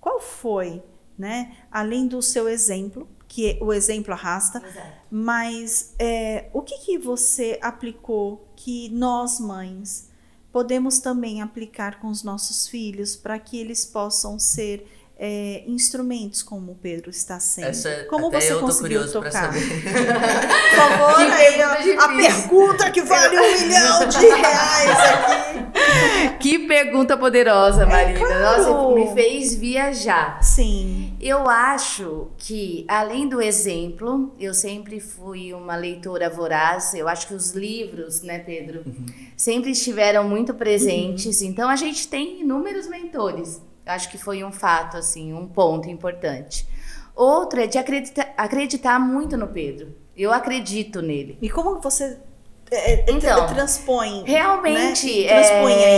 qual 0.01 0.19
foi, 0.21 0.83
né, 1.19 1.57
além 1.71 2.07
do 2.07 2.23
seu 2.23 2.49
exemplo, 2.49 3.07
que 3.29 3.59
o 3.61 3.73
exemplo 3.73 4.13
arrasta, 4.15 4.63
mas 5.11 5.95
é, 5.99 6.49
o 6.55 6.63
que, 6.63 6.79
que 6.79 6.97
você 6.99 7.59
aplicou 7.61 8.47
que 8.57 8.89
nós, 8.91 9.39
mães, 9.41 10.06
podemos 10.57 11.01
também 11.01 11.43
aplicar 11.43 12.01
com 12.01 12.09
os 12.09 12.23
nossos 12.23 12.67
filhos 12.67 13.15
para 13.15 13.39
que 13.39 13.61
eles 13.61 13.85
possam 13.85 14.39
ser 14.39 14.91
é, 15.19 15.63
instrumentos 15.67 16.43
como 16.43 16.73
o 16.73 16.75
Pedro 16.75 17.11
está 17.11 17.39
sendo? 17.39 17.67
Essa, 17.67 18.07
como 18.09 18.29
até 18.29 18.41
você 18.41 18.53
eu 18.55 18.61
conseguiu 18.61 19.13
tocar? 19.13 19.33
saber. 19.33 19.61
Por 19.61 20.77
favor, 20.79 21.21
aí, 21.21 21.61
a, 21.61 22.05
a 22.05 22.09
pergunta 22.09 22.91
que 22.91 23.03
vale 23.03 23.39
um 23.39 23.61
milhão 23.61 24.09
de 24.09 24.17
reais 24.35 24.99
aqui. 25.13 26.39
Que 26.41 26.59
pergunta 26.61 27.19
poderosa, 27.19 27.85
Marina. 27.85 28.19
claro. 28.19 28.73
Nossa, 28.73 28.95
me 28.95 29.13
fez 29.13 29.55
viajar. 29.57 30.43
Sim. 30.43 31.06
Eu 31.21 31.49
acho 31.49 32.29
que, 32.37 32.85
além 32.89 33.29
do 33.29 33.41
exemplo, 33.41 34.35
eu 34.39 34.53
sempre 34.53 35.01
fui 35.01 35.55
uma 35.55 35.75
leitora 35.75 36.29
voraz. 36.29 36.95
Eu 36.95 37.09
acho 37.09 37.29
que 37.29 37.35
os 37.35 37.53
livros, 37.53 38.23
né, 38.23 38.39
Pedro, 38.39 38.85
sempre 39.37 39.71
estiveram 39.71 40.29
muito 40.29 40.53
presentes. 40.53 41.41
Então, 41.41 41.69
a 41.69 41.77
gente 41.77 42.07
tem 42.09 42.43
inúmeros 42.43 42.87
mentores. 42.87 43.63
Eu 43.85 43.93
acho 43.93 44.11
que 44.11 44.19
foi 44.19 44.45
um 44.45 44.53
fato, 44.53 44.97
assim, 44.97 45.33
um 45.33 45.47
ponto 45.47 45.89
importante. 45.89 46.67
Outro 47.15 47.61
é 47.61 47.67
de 47.67 47.79
acreditar, 47.79 48.35
acreditar 48.37 48.99
muito 48.99 49.37
no 49.37 49.49
Pedro. 49.49 49.95
Eu 50.15 50.33
acredito 50.33 51.01
nele. 51.01 51.39
E 51.41 51.49
como 51.49 51.81
você 51.81 52.19
é, 52.71 52.93
é, 52.93 53.05
Então, 53.09 53.47
transpõe? 53.47 54.25
Realmente, 54.25 55.07
né? 55.07 55.33
É, 55.33 55.41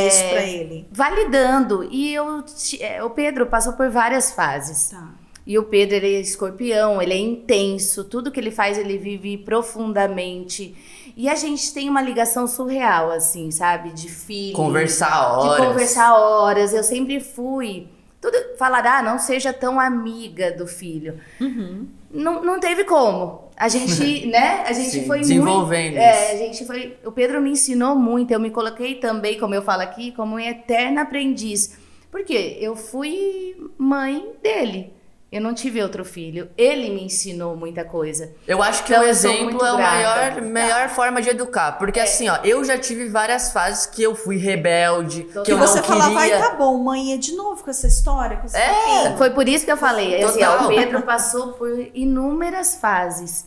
isso 0.08 0.28
para 0.28 0.42
ele. 0.42 0.88
Validando. 0.90 1.88
E 1.90 2.14
eu, 2.14 2.44
é, 2.80 3.02
o 3.02 3.10
Pedro 3.10 3.46
passou 3.46 3.72
por 3.72 3.90
várias 3.90 4.32
fases. 4.32 4.90
Tá. 4.90 5.08
E 5.46 5.58
o 5.58 5.62
Pedro, 5.62 5.96
ele 5.96 6.16
é 6.16 6.20
escorpião, 6.20 7.00
ele 7.00 7.14
é 7.14 7.18
intenso, 7.18 8.04
tudo 8.04 8.30
que 8.30 8.38
ele 8.38 8.50
faz, 8.50 8.76
ele 8.76 8.98
vive 8.98 9.38
profundamente. 9.38 10.76
E 11.16 11.26
a 11.26 11.34
gente 11.34 11.72
tem 11.72 11.88
uma 11.88 12.02
ligação 12.02 12.46
surreal, 12.46 13.10
assim, 13.10 13.50
sabe? 13.50 13.90
De 13.90 14.10
filho. 14.10 14.54
Conversar 14.54 15.38
horas. 15.38 15.56
De 15.56 15.66
conversar 15.66 16.14
horas. 16.14 16.74
Eu 16.74 16.84
sempre 16.84 17.18
fui. 17.18 17.88
Tudo, 18.20 18.36
falar, 18.58 18.84
ah, 18.84 19.02
não 19.02 19.18
seja 19.18 19.52
tão 19.52 19.80
amiga 19.80 20.52
do 20.52 20.66
filho. 20.66 21.18
Uhum. 21.40 21.88
Não, 22.10 22.42
não 22.42 22.60
teve 22.60 22.84
como. 22.84 23.47
A 23.58 23.68
gente, 23.68 24.26
né? 24.30 24.64
A 24.66 24.72
gente 24.72 24.90
Sim, 24.90 25.06
foi 25.06 25.20
desenvolvendo 25.20 25.92
muito. 25.92 25.98
É, 26.02 26.24
isso. 26.24 26.34
a 26.34 26.36
gente 26.46 26.66
foi. 26.66 26.96
O 27.04 27.12
Pedro 27.12 27.40
me 27.40 27.50
ensinou 27.50 27.94
muito. 27.96 28.30
Eu 28.30 28.40
me 28.40 28.50
coloquei 28.50 28.94
também, 28.94 29.38
como 29.38 29.54
eu 29.54 29.62
falo 29.62 29.82
aqui, 29.82 30.12
como 30.12 30.36
um 30.36 30.38
eterna 30.38 31.02
aprendiz. 31.02 31.76
Porque 32.10 32.56
eu 32.60 32.74
fui 32.76 33.56
mãe 33.76 34.32
dele. 34.42 34.94
Eu 35.30 35.42
não 35.42 35.52
tive 35.52 35.82
outro 35.82 36.06
filho. 36.06 36.48
Ele 36.56 36.88
me 36.88 37.04
ensinou 37.04 37.54
muita 37.54 37.84
coisa. 37.84 38.32
Eu 38.46 38.62
acho 38.62 38.82
que 38.84 38.94
Então, 38.94 39.04
o 39.04 39.06
exemplo 39.06 39.62
é 39.62 39.68
a 39.68 39.74
maior, 39.74 40.40
melhor 40.40 40.88
forma 40.88 41.20
de 41.20 41.28
educar. 41.28 41.72
Porque 41.72 42.00
assim, 42.00 42.30
ó, 42.30 42.38
eu 42.42 42.64
já 42.64 42.78
tive 42.78 43.10
várias 43.10 43.52
fases 43.52 43.84
que 43.84 44.02
eu 44.02 44.14
fui 44.14 44.38
rebelde, 44.38 45.24
que 45.24 45.42
Que 45.42 45.52
eu 45.52 45.58
você 45.58 45.80
não 45.80 45.84
falava, 45.84 46.18
ai, 46.18 46.30
queria. 46.30 46.48
tá 46.48 46.54
bom, 46.54 46.78
mãe, 46.78 47.12
é 47.12 47.18
de 47.18 47.36
novo 47.36 47.62
com 47.62 47.68
essa 47.68 47.86
história, 47.86 48.38
com 48.38 48.46
esse 48.46 48.56
É. 48.56 49.14
Foi 49.18 49.28
por 49.28 49.46
isso 49.46 49.66
que 49.66 49.70
eu 49.70 49.76
falei. 49.76 50.22
Assim, 50.22 50.42
ó, 50.42 50.64
o 50.64 50.68
Pedro 50.68 51.02
passou 51.02 51.52
por 51.52 51.68
inúmeras 51.92 52.76
fases. 52.76 53.44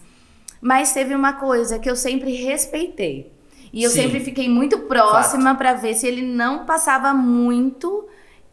Mas 0.61 0.93
teve 0.93 1.15
uma 1.15 1.33
coisa 1.33 1.79
que 1.79 1.89
eu 1.89 1.95
sempre 1.95 2.33
respeitei. 2.35 3.31
E 3.73 3.83
eu 3.83 3.89
Sim. 3.89 4.01
sempre 4.03 4.19
fiquei 4.19 4.47
muito 4.49 4.79
próxima 4.79 5.55
para 5.55 5.73
ver 5.73 5.95
se 5.95 6.05
ele 6.05 6.21
não 6.21 6.65
passava 6.65 7.13
muito 7.13 8.07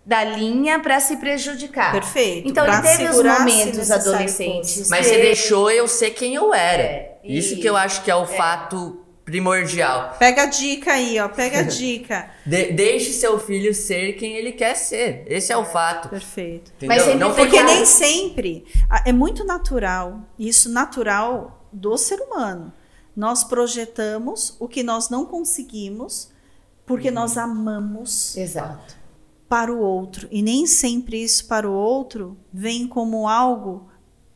da 0.06 0.24
linha 0.24 0.78
para 0.80 0.98
se 1.00 1.16
prejudicar. 1.18 1.92
Perfeito. 1.92 2.48
Então 2.48 2.64
Pra 2.64 2.78
ele 2.78 2.82
teve 2.88 3.08
os 3.10 3.22
momentos 3.22 3.90
adolescentes. 3.90 4.88
Mas 4.88 5.06
você 5.06 5.18
deixou 5.18 5.70
eu 5.70 5.86
ser 5.86 6.10
quem 6.10 6.34
eu 6.34 6.54
era. 6.54 6.82
É, 6.82 7.18
isso 7.24 7.52
isso. 7.54 7.60
que 7.60 7.68
eu 7.68 7.76
acho 7.76 8.02
que 8.02 8.10
é 8.10 8.14
o 8.16 8.24
fato 8.26 9.04
primordial. 9.24 10.16
Pega 10.18 10.44
a 10.44 10.46
dica 10.46 10.92
aí, 10.92 11.18
ó. 11.20 11.28
Pega 11.28 11.58
a 11.58 11.62
dica. 11.68 12.30
De- 12.46 12.72
deixe 12.72 13.10
seu 13.12 13.38
filho 13.38 13.74
ser 13.74 14.14
quem 14.14 14.36
ele 14.36 14.52
quer 14.52 14.74
ser. 14.74 15.24
Esse 15.26 15.52
é 15.52 15.56
o 15.56 15.64
fato. 15.66 16.08
Perfeito. 16.08 16.72
Entendeu? 16.76 16.88
Mas 16.96 17.02
sempre 17.02 17.18
não 17.18 17.34
Porque 17.34 17.62
nem 17.62 17.84
sempre. 17.84 18.64
a- 18.88 19.02
É 19.04 19.12
muito 19.12 19.44
natural, 19.44 20.20
isso 20.38 20.70
natural 20.70 21.57
do 21.72 21.96
ser 21.96 22.20
humano. 22.20 22.72
Nós 23.16 23.42
projetamos 23.44 24.56
o 24.60 24.68
que 24.68 24.82
nós 24.82 25.08
não 25.08 25.26
conseguimos 25.26 26.30
porque 26.88 27.10
nós 27.10 27.36
amamos 27.36 28.34
Exato. 28.34 28.96
para 29.46 29.72
o 29.72 29.78
outro. 29.78 30.26
E 30.30 30.40
nem 30.40 30.66
sempre 30.66 31.22
isso 31.22 31.46
para 31.46 31.68
o 31.68 31.72
outro 31.72 32.36
vem 32.50 32.88
como 32.88 33.28
algo 33.28 33.90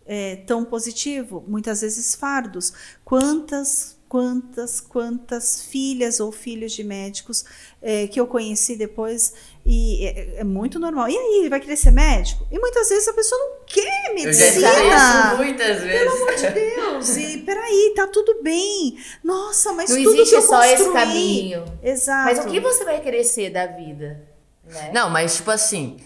é, 0.04 0.36
tão 0.36 0.64
positivo. 0.64 1.42
Muitas 1.48 1.80
vezes 1.80 2.14
fardos. 2.14 2.74
Quantas, 3.04 3.96
quantas, 4.06 4.80
quantas 4.80 5.62
filhas 5.62 6.20
ou 6.20 6.30
filhos 6.30 6.72
de 6.72 6.84
médicos 6.84 7.44
é, 7.80 8.06
que 8.06 8.20
eu 8.20 8.26
conheci 8.26 8.76
depois 8.76 9.32
e 9.64 10.04
é, 10.06 10.40
é 10.40 10.44
muito 10.44 10.78
normal. 10.78 11.08
E 11.08 11.16
aí, 11.16 11.38
ele 11.40 11.48
vai 11.48 11.60
querer 11.60 11.76
ser 11.76 11.90
médico? 11.92 12.46
E 12.50 12.58
muitas 12.58 12.88
vezes 12.88 13.06
a 13.08 13.12
pessoa 13.12 13.40
não 13.40 13.64
quer 13.66 14.10
Eu 14.10 14.32
já 14.32 14.46
isso 14.48 14.60
medicina. 14.60 15.34
muitas 15.36 15.80
vezes. 15.82 16.00
Pelo 16.02 16.16
amor 16.16 16.34
de 16.34 16.48
Deus, 16.50 17.16
e 17.16 17.38
peraí, 17.38 17.92
tá 17.96 18.06
tudo 18.08 18.42
bem. 18.42 18.96
Nossa, 19.22 19.72
mas 19.72 19.90
não 19.90 19.96
tudo 20.02 20.14
que 20.14 20.20
existe 20.20 20.34
eu 20.34 20.42
só 20.42 20.64
esse 20.64 20.76
construí- 20.84 20.92
caminho. 21.06 21.64
Exato. 21.82 22.24
Mas 22.34 22.44
o 22.44 22.48
que 22.48 22.60
você 22.60 22.84
vai 22.84 23.00
querer 23.00 23.24
ser 23.24 23.50
da 23.50 23.66
vida? 23.66 24.20
Né? 24.64 24.90
Não, 24.92 25.08
mas 25.10 25.36
tipo 25.36 25.50
assim, 25.50 25.96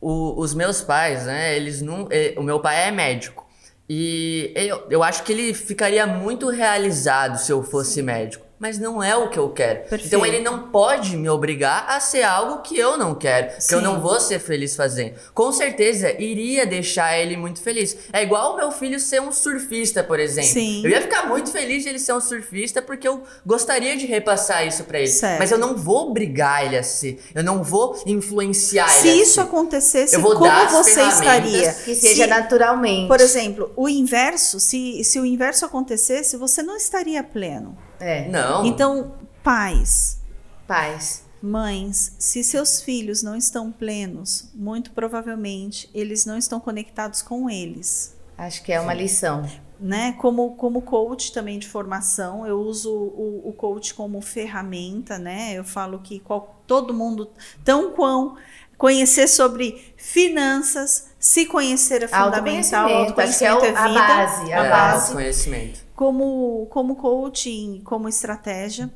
o- 0.00 0.40
os 0.40 0.54
meus 0.54 0.80
pais, 0.82 1.24
né, 1.26 1.56
eles 1.56 1.80
não. 1.82 2.08
eh, 2.10 2.34
O 2.36 2.42
meu 2.42 2.60
pai 2.60 2.88
é 2.88 2.90
médico. 2.90 3.46
E 3.88 4.52
eu, 4.54 4.86
eu 4.88 5.02
acho 5.02 5.22
que 5.22 5.32
ele 5.32 5.52
ficaria 5.52 6.06
muito 6.06 6.48
realizado 6.48 7.36
se 7.38 7.52
eu 7.52 7.62
fosse 7.62 8.00
médico. 8.00 8.46
Mas 8.62 8.78
não 8.78 9.02
é 9.02 9.16
o 9.16 9.28
que 9.28 9.36
eu 9.40 9.48
quero. 9.48 9.80
Perfeito. 9.80 10.06
Então 10.06 10.24
ele 10.24 10.38
não 10.38 10.70
pode 10.70 11.16
me 11.16 11.28
obrigar 11.28 11.84
a 11.88 11.98
ser 11.98 12.22
algo 12.22 12.62
que 12.62 12.78
eu 12.78 12.96
não 12.96 13.12
quero. 13.12 13.48
Que 13.48 13.74
eu 13.74 13.78
Sim. 13.78 13.84
não 13.84 14.00
vou 14.00 14.20
ser 14.20 14.38
feliz 14.38 14.76
fazendo. 14.76 15.14
Com 15.34 15.50
certeza 15.50 16.12
iria 16.12 16.64
deixar 16.64 17.18
ele 17.18 17.36
muito 17.36 17.60
feliz. 17.60 17.96
É 18.12 18.22
igual 18.22 18.52
o 18.54 18.56
meu 18.56 18.70
filho 18.70 19.00
ser 19.00 19.20
um 19.20 19.32
surfista, 19.32 20.04
por 20.04 20.20
exemplo. 20.20 20.48
Sim. 20.52 20.80
Eu 20.84 20.90
ia 20.90 21.00
ficar 21.02 21.26
muito 21.26 21.50
feliz 21.50 21.82
de 21.82 21.88
ele 21.88 21.98
ser 21.98 22.12
um 22.12 22.20
surfista 22.20 22.80
porque 22.80 23.08
eu 23.08 23.24
gostaria 23.44 23.96
de 23.96 24.06
repassar 24.06 24.64
isso 24.64 24.84
pra 24.84 24.98
ele. 25.00 25.08
Certo. 25.08 25.40
Mas 25.40 25.50
eu 25.50 25.58
não 25.58 25.76
vou 25.76 26.10
obrigar 26.10 26.64
ele 26.64 26.78
a 26.78 26.84
ser. 26.84 27.20
Eu 27.34 27.42
não 27.42 27.64
vou 27.64 28.00
influenciar 28.06 28.86
Se 28.88 29.08
ele. 29.08 29.18
a 29.18 29.22
isso 29.24 29.34
ser. 29.34 29.40
acontecesse, 29.40 30.14
Eu 30.14 30.20
vou 30.20 30.36
como 30.36 30.68
você 30.70 31.02
estaria? 31.02 31.72
Que 31.84 31.96
seja 31.96 32.22
Se- 32.24 32.30
naturalmente. 32.30 33.08
Por 33.08 33.20
exemplo, 33.20 33.72
o 33.74 33.88
inverso, 33.88 34.60
se, 34.60 35.02
se 35.02 35.18
o 35.18 35.26
inverso 35.26 35.64
acontecesse, 35.64 36.36
você 36.36 36.62
não 36.62 36.76
estaria 36.76 37.24
pleno. 37.24 37.76
É, 38.04 38.28
Não. 38.28 38.66
Então, 38.66 39.12
pais, 39.44 40.18
paz. 40.66 41.24
mães, 41.40 42.16
se 42.18 42.42
seus 42.42 42.80
filhos 42.82 43.22
não 43.22 43.36
estão 43.36 43.70
plenos, 43.70 44.48
muito 44.54 44.90
provavelmente 44.90 45.88
eles 45.94 46.26
não 46.26 46.36
estão 46.36 46.58
conectados 46.58 47.22
com 47.22 47.48
eles. 47.48 48.16
Acho 48.36 48.62
que 48.64 48.72
é 48.72 48.80
uma 48.80 48.92
lição. 48.94 49.48
Né? 49.78 50.12
Como, 50.20 50.54
como 50.56 50.82
coach 50.82 51.32
também 51.32 51.58
de 51.58 51.68
formação, 51.68 52.46
eu 52.46 52.60
uso 52.60 52.92
o, 52.92 53.42
o 53.48 53.52
coach 53.52 53.94
como 53.94 54.20
ferramenta, 54.20 55.18
né? 55.18 55.52
Eu 55.54 55.64
falo 55.64 55.98
que 55.98 56.18
qual- 56.20 56.60
todo 56.66 56.94
mundo, 56.94 57.30
tão 57.64 57.90
quão 57.92 58.36
conhecer 58.78 59.28
sobre 59.28 59.92
finanças, 59.96 61.08
Se 61.18 61.46
conhecer 61.46 62.02
é 62.02 62.08
fundamental, 62.08 62.88
autoconhecimento, 62.92 63.20
acho 63.20 63.38
que 63.38 63.44
é, 63.44 63.48
autoconhecimento 63.48 63.64
o- 63.64 63.66
é 63.66 63.88
vida, 63.88 64.00
a 64.00 64.08
base, 64.08 64.52
a 64.52 64.64
é, 64.64 64.70
base. 64.70 65.12
conhecimento. 65.12 65.80
Como, 65.94 66.66
como 66.70 66.96
coaching, 66.96 67.80
como 67.84 68.08
estratégia. 68.08 68.90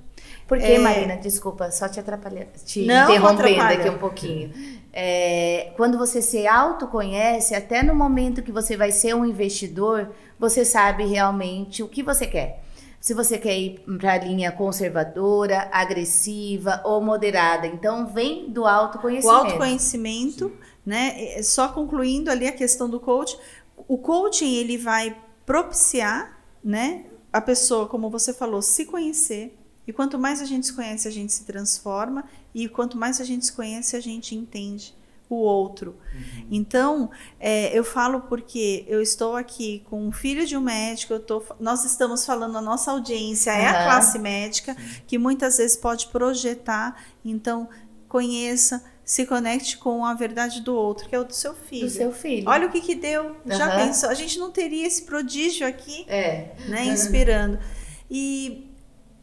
Porque, 0.46 0.64
É. 0.64 0.78
Marina, 0.78 1.16
desculpa, 1.16 1.70
só 1.70 1.88
te 1.88 1.98
atrapalhar, 2.00 2.46
te 2.64 2.84
Não, 2.84 3.04
interrompendo 3.10 3.62
aqui 3.62 3.88
um 3.90 3.98
pouquinho. 3.98 4.52
É, 4.92 5.72
quando 5.76 5.98
você 5.98 6.22
se 6.22 6.46
autoconhece, 6.46 7.54
até 7.54 7.82
no 7.82 7.94
momento 7.94 8.42
que 8.42 8.52
você 8.52 8.76
vai 8.76 8.90
ser 8.92 9.14
um 9.14 9.24
investidor, 9.26 10.10
você 10.38 10.64
sabe 10.64 11.04
realmente 11.04 11.82
o 11.82 11.88
que 11.88 12.02
você 12.02 12.26
quer. 12.26 12.62
Se 13.00 13.12
você 13.14 13.38
quer 13.38 13.56
ir 13.56 13.80
para 13.98 14.14
a 14.14 14.18
linha 14.18 14.50
conservadora, 14.50 15.68
agressiva 15.72 16.80
ou 16.84 17.00
moderada. 17.00 17.66
Então, 17.66 18.06
vem 18.06 18.50
do 18.50 18.62
O 18.62 18.66
autoconhecimento. 18.66 19.36
autoconhecimento, 19.36 20.52
né? 20.84 21.14
é, 21.16 21.42
Só 21.42 21.68
concluindo 21.68 22.30
ali 22.30 22.48
a 22.48 22.52
questão 22.52 22.88
do 22.88 22.98
coach, 22.98 23.36
o 23.86 23.98
coaching 23.98 24.54
ele 24.56 24.76
vai 24.78 25.16
propiciar, 25.44 26.35
né, 26.66 27.04
a 27.32 27.40
pessoa, 27.40 27.86
como 27.86 28.10
você 28.10 28.34
falou, 28.34 28.60
se 28.60 28.84
conhecer. 28.86 29.56
E 29.86 29.92
quanto 29.92 30.18
mais 30.18 30.42
a 30.42 30.44
gente 30.44 30.66
se 30.66 30.72
conhece, 30.72 31.06
a 31.06 31.12
gente 31.12 31.32
se 31.32 31.44
transforma. 31.44 32.24
E 32.52 32.68
quanto 32.68 32.98
mais 32.98 33.20
a 33.20 33.24
gente 33.24 33.46
se 33.46 33.52
conhece, 33.52 33.94
a 33.94 34.00
gente 34.00 34.34
entende 34.34 34.92
o 35.28 35.36
outro. 35.36 35.96
Então, 36.50 37.08
é, 37.38 37.76
eu 37.76 37.84
falo 37.84 38.22
porque 38.22 38.84
eu 38.88 39.00
estou 39.00 39.36
aqui 39.36 39.84
com 39.88 40.08
um 40.08 40.10
filho 40.10 40.44
de 40.44 40.56
um 40.56 40.60
médico, 40.60 41.12
eu 41.12 41.20
tô, 41.20 41.42
nós 41.60 41.84
estamos 41.84 42.26
falando, 42.26 42.58
a 42.58 42.60
nossa 42.60 42.90
audiência 42.90 43.52
é 43.52 43.66
a 43.66 43.84
classe 43.84 44.18
médica, 44.18 44.76
que 45.06 45.18
muitas 45.18 45.58
vezes 45.58 45.76
pode 45.76 46.08
projetar. 46.08 47.00
Então, 47.24 47.68
conheça, 48.08 48.84
se 49.06 49.24
conecte 49.24 49.78
com 49.78 50.04
a 50.04 50.14
verdade 50.14 50.60
do 50.62 50.74
outro, 50.74 51.08
que 51.08 51.14
é 51.14 51.18
o 51.20 51.22
do 51.24 51.32
seu 51.32 51.54
filho. 51.54 51.86
do 51.86 51.90
seu 51.92 52.12
filho. 52.12 52.48
Olha 52.50 52.66
o 52.66 52.70
que 52.72 52.80
que 52.80 52.96
deu. 52.96 53.36
Já 53.46 53.66
Aham. 53.68 53.86
pensou? 53.86 54.10
A 54.10 54.14
gente 54.14 54.36
não 54.36 54.50
teria 54.50 54.84
esse 54.84 55.02
prodígio 55.02 55.64
aqui, 55.64 56.04
É. 56.08 56.50
né, 56.66 56.84
inspirando. 56.86 57.56
E 58.10 58.68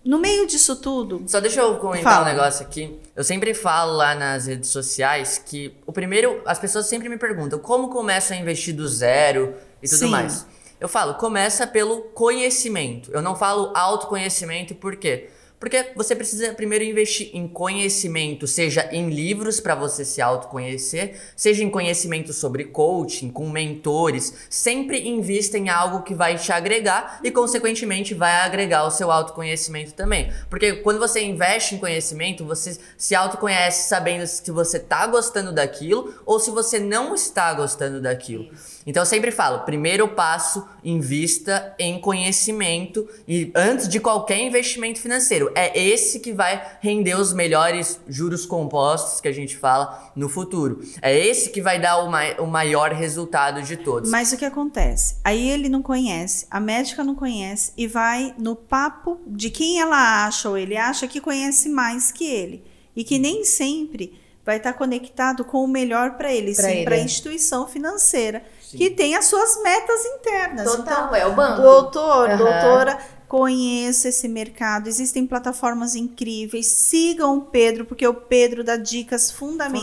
no 0.05 0.17
meio 0.19 0.47
disso 0.47 0.77
tudo, 0.77 1.23
Só 1.27 1.41
deixa 1.41 1.59
eu 1.59 1.77
comentar 1.79 2.13
Fala. 2.13 2.25
um 2.25 2.29
negócio 2.29 2.65
aqui. 2.65 2.97
Eu 3.13 3.25
sempre 3.25 3.53
falo 3.53 3.91
lá 3.91 4.15
nas 4.15 4.47
redes 4.47 4.69
sociais 4.69 5.37
que 5.45 5.75
o 5.85 5.91
primeiro, 5.91 6.41
as 6.45 6.57
pessoas 6.57 6.85
sempre 6.85 7.09
me 7.09 7.17
perguntam 7.17 7.59
como 7.59 7.89
começa 7.89 8.33
a 8.33 8.37
investir 8.37 8.73
do 8.73 8.87
zero 8.87 9.53
e 9.81 9.87
tudo 9.87 9.99
Sim. 9.99 10.09
mais. 10.11 10.45
Eu 10.79 10.87
falo, 10.87 11.15
começa 11.15 11.67
pelo 11.67 12.03
conhecimento. 12.13 13.11
Eu 13.11 13.21
não 13.21 13.35
falo 13.35 13.71
autoconhecimento, 13.75 14.75
por 14.75 14.95
quê? 14.95 15.29
Porque 15.63 15.91
você 15.96 16.13
precisa 16.13 16.51
primeiro 16.51 16.84
investir 16.84 17.29
em 17.32 17.48
conhecimento, 17.48 18.46
seja 18.46 18.89
em 18.91 19.10
livros 19.10 19.62
para 19.62 19.74
você 19.74 20.03
se 20.03 20.22
autoconhecer, 20.22 21.15
seja 21.38 21.63
em 21.63 21.70
conhecimento 21.70 22.34
sobre 22.34 22.65
coaching, 22.65 23.29
com 23.29 23.50
mentores. 23.50 24.34
Sempre 24.50 25.08
invista 25.08 25.58
em 25.58 25.70
algo 25.70 26.03
que 26.03 26.13
vai 26.13 26.38
te 26.38 26.51
agregar 26.51 27.22
e, 27.24 27.32
consequentemente, 27.32 28.13
vai 28.13 28.41
agregar 28.41 28.84
o 28.84 28.91
seu 28.91 29.10
autoconhecimento 29.10 29.93
também. 29.93 30.34
Porque 30.50 30.74
quando 30.74 31.00
você 31.00 31.24
investe 31.24 31.75
em 31.75 31.77
conhecimento, 31.77 32.43
você 32.43 32.77
se 32.98 33.15
autoconhece 33.15 33.88
sabendo 33.88 34.27
se 34.27 34.51
você 34.51 34.77
tá 34.77 35.08
gostando 35.08 35.53
daquilo 35.53 36.13
ou 36.25 36.41
se 36.41 36.51
você 36.51 36.77
não 36.77 37.15
está 37.15 37.53
gostando 37.53 38.01
daquilo. 38.01 38.50
Então 38.86 39.01
eu 39.01 39.08
sempre 39.08 39.32
falo, 39.32 39.60
primeiro 39.60 40.10
passo, 40.10 40.67
invista 40.84 41.74
em 41.79 42.00
conhecimento 42.01 43.08
e 43.25 43.50
antes 43.55 43.88
de 43.88 44.00
qualquer 44.00 44.39
investimento 44.39 45.00
financeiro, 45.00 45.52
é 45.55 45.77
esse 45.79 46.19
que 46.19 46.31
vai 46.33 46.62
render 46.81 47.15
os 47.15 47.33
melhores 47.33 48.00
juros 48.07 48.45
compostos 48.45 49.19
que 49.22 49.27
a 49.27 49.31
gente 49.31 49.57
fala 49.57 50.12
no 50.15 50.27
futuro. 50.29 50.81
É 51.01 51.17
esse 51.17 51.50
que 51.50 51.62
vai 51.62 51.79
dar 51.79 51.98
o, 52.03 52.10
mai- 52.10 52.36
o 52.39 52.45
maior 52.48 52.91
resultado 52.91 53.62
de 53.62 53.77
todos. 53.77 54.10
mas 54.10 54.31
o 54.31 54.38
que 54.38 54.45
acontece? 54.45 55.15
Aí 55.24 55.50
ele 55.50 55.69
não 55.69 55.81
conhece, 55.81 56.45
a 56.50 56.60
médica 56.60 57.03
não 57.03 57.15
conhece 57.15 57.72
e 57.77 57.88
vai 57.88 58.33
no 58.38 58.55
papo 58.55 59.19
de 59.27 59.50
quem 59.50 59.79
ela 59.79 60.25
acha 60.25 60.50
ou 60.50 60.57
ele 60.57 60.77
acha 60.77 61.07
que 61.07 61.19
conhece 61.22 61.69
mais 61.69 62.12
que 62.12 62.25
ele 62.25 62.63
e 62.95 63.03
que 63.03 63.17
nem 63.19 63.43
sempre 63.43 64.22
vai 64.45 64.57
estar 64.57 64.74
conectado 64.74 65.45
com 65.45 65.63
o 65.63 65.67
melhor 65.67 66.17
para 66.17 66.31
ele, 66.33 66.53
Pra 66.53 66.67
sim, 66.69 66.83
para 66.83 66.95
a 66.95 67.00
instituição 67.00 67.65
financeira 67.65 68.43
que 68.72 68.89
tem 68.89 69.15
as 69.15 69.25
suas 69.25 69.62
metas 69.63 70.03
internas. 70.05 70.69
Total, 70.69 71.13
é 71.15 71.25
o 71.25 71.33
banco. 71.33 71.62
Doutor, 71.62 72.29
Aham. 72.29 72.38
doutora, 72.38 73.00
conheça 73.37 74.10
esse 74.10 74.27
mercado. 74.27 74.88
Existem 74.88 75.25
plataformas 75.25 75.95
incríveis. 75.95 76.67
Sigam 76.67 77.39
o 77.39 77.41
Pedro, 77.41 77.84
porque 77.84 78.05
o 78.08 78.13
Pedro 78.13 78.63
dá 78.63 78.77
dicas 78.77 79.31
fundamentais, 79.31 79.79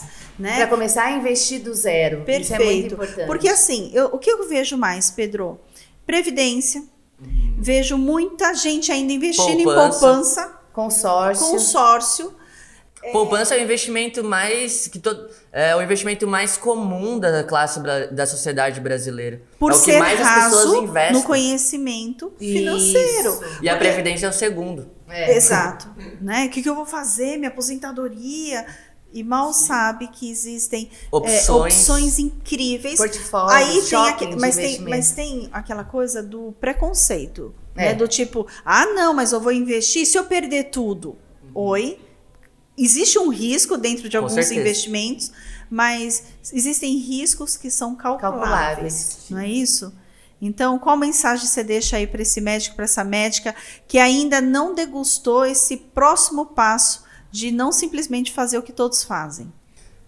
Fundamentais. 0.00 0.02
né? 0.36 0.56
Para 0.56 0.66
começar 0.66 1.04
a 1.04 1.12
investir 1.12 1.62
do 1.62 1.72
zero. 1.72 2.24
Isso 2.26 2.52
é 2.52 2.58
muito 2.58 2.58
Perfeito. 2.58 2.94
importante. 2.94 3.26
Porque 3.28 3.48
assim, 3.48 3.92
eu- 3.94 4.06
o 4.06 4.18
que 4.18 4.28
eu 4.28 4.48
vejo 4.48 4.76
mais, 4.76 5.12
Pedro? 5.12 5.60
Previdência. 6.04 6.82
Vejo 7.56 7.96
muita 7.96 8.52
gente 8.52 8.90
ainda 8.90 9.12
investindo 9.12 9.62
Poupança. 9.62 9.96
em 9.98 10.00
poupança, 10.00 10.60
consórcio. 10.72 11.46
consórcio. 11.46 12.34
Poupança 13.12 13.54
é 13.54 13.58
o 13.58 13.62
investimento 13.62 14.24
mais 14.24 14.88
que 14.88 14.98
todo, 14.98 15.28
é 15.52 15.76
o 15.76 15.82
investimento 15.82 16.26
mais 16.26 16.56
comum 16.56 17.18
da 17.18 17.44
classe 17.44 17.78
da 18.10 18.26
sociedade 18.26 18.80
brasileira. 18.80 19.42
Por 19.58 19.70
é 19.70 19.74
o 19.74 19.78
que 19.78 19.84
ser 19.84 19.98
mais 19.98 20.18
as 20.18 20.26
raso 20.26 20.56
pessoas 20.56 20.82
investem. 20.82 21.12
no 21.12 21.22
conhecimento 21.24 22.32
financeiro. 22.38 23.28
Isso. 23.28 23.58
E 23.60 23.68
a 23.68 23.76
previdência 23.76 24.26
é 24.26 24.28
o 24.30 24.32
segundo. 24.32 24.90
É. 25.08 25.36
Exato. 25.36 25.92
Né? 26.22 26.46
O 26.46 26.50
que, 26.50 26.62
que 26.62 26.68
eu 26.68 26.74
vou 26.76 26.86
fazer? 26.86 27.36
Minha 27.36 27.48
aposentadoria? 27.48 28.64
E 29.12 29.22
mal 29.24 29.52
sabe 29.52 30.06
que 30.06 30.30
existem 30.30 30.88
é, 30.90 31.06
Opções. 31.10 31.48
opções 31.48 32.18
incríveis. 32.18 32.96
Portfólio, 32.96 33.50
Aí 33.50 33.82
tem 33.82 34.08
aquele, 34.08 34.36
mas, 34.36 34.56
tem, 34.56 34.80
mas 34.80 35.10
tem 35.10 35.48
aquela 35.52 35.84
coisa 35.84 36.22
do 36.22 36.54
preconceito. 36.60 37.52
É. 37.76 37.86
Né? 37.88 37.94
Do 37.94 38.06
tipo, 38.06 38.46
ah, 38.64 38.86
não, 38.86 39.12
mas 39.12 39.32
eu 39.32 39.40
vou 39.40 39.52
investir 39.52 40.06
se 40.06 40.16
eu 40.16 40.24
perder 40.24 40.64
tudo. 40.70 41.18
Oi? 41.54 41.98
Existe 42.76 43.18
um 43.18 43.28
risco 43.28 43.76
dentro 43.76 44.08
de 44.08 44.16
Com 44.16 44.24
alguns 44.24 44.34
certeza. 44.34 44.60
investimentos, 44.60 45.30
mas 45.70 46.24
existem 46.52 46.96
riscos 46.96 47.56
que 47.56 47.70
são 47.70 47.94
calculáveis. 47.94 48.50
Calculáveis. 48.50 49.26
Não 49.30 49.38
é 49.38 49.48
isso? 49.48 49.92
Então, 50.40 50.78
qual 50.78 50.96
mensagem 50.96 51.46
você 51.46 51.62
deixa 51.62 51.96
aí 51.96 52.06
para 52.06 52.22
esse 52.22 52.40
médico, 52.40 52.74
para 52.74 52.84
essa 52.84 53.04
médica 53.04 53.54
que 53.86 53.96
ainda 53.98 54.40
não 54.40 54.74
degustou 54.74 55.46
esse 55.46 55.76
próximo 55.76 56.46
passo 56.46 57.04
de 57.30 57.52
não 57.52 57.70
simplesmente 57.70 58.32
fazer 58.32 58.58
o 58.58 58.62
que 58.62 58.72
todos 58.72 59.04
fazem? 59.04 59.52